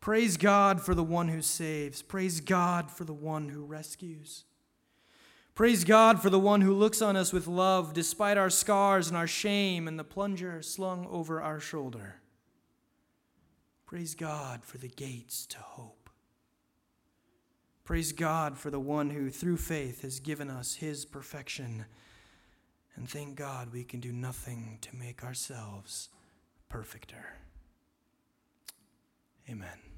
Praise 0.00 0.36
God 0.36 0.80
for 0.80 0.94
the 0.94 1.02
one 1.04 1.28
who 1.28 1.42
saves. 1.42 2.00
Praise 2.00 2.40
God 2.40 2.90
for 2.90 3.04
the 3.04 3.12
one 3.12 3.50
who 3.50 3.64
rescues. 3.64 4.44
Praise 5.60 5.84
God 5.84 6.22
for 6.22 6.30
the 6.30 6.38
one 6.38 6.62
who 6.62 6.72
looks 6.72 7.02
on 7.02 7.16
us 7.16 7.34
with 7.34 7.46
love 7.46 7.92
despite 7.92 8.38
our 8.38 8.48
scars 8.48 9.08
and 9.08 9.14
our 9.14 9.26
shame 9.26 9.86
and 9.86 9.98
the 9.98 10.04
plunger 10.04 10.62
slung 10.62 11.06
over 11.10 11.42
our 11.42 11.60
shoulder. 11.60 12.22
Praise 13.84 14.14
God 14.14 14.64
for 14.64 14.78
the 14.78 14.88
gates 14.88 15.44
to 15.44 15.58
hope. 15.58 16.08
Praise 17.84 18.12
God 18.12 18.56
for 18.56 18.70
the 18.70 18.80
one 18.80 19.10
who, 19.10 19.28
through 19.28 19.58
faith, 19.58 20.00
has 20.00 20.18
given 20.18 20.48
us 20.48 20.76
his 20.76 21.04
perfection. 21.04 21.84
And 22.96 23.06
thank 23.06 23.36
God 23.36 23.70
we 23.70 23.84
can 23.84 24.00
do 24.00 24.12
nothing 24.12 24.78
to 24.80 24.96
make 24.96 25.22
ourselves 25.22 26.08
perfecter. 26.70 27.36
Amen. 29.46 29.89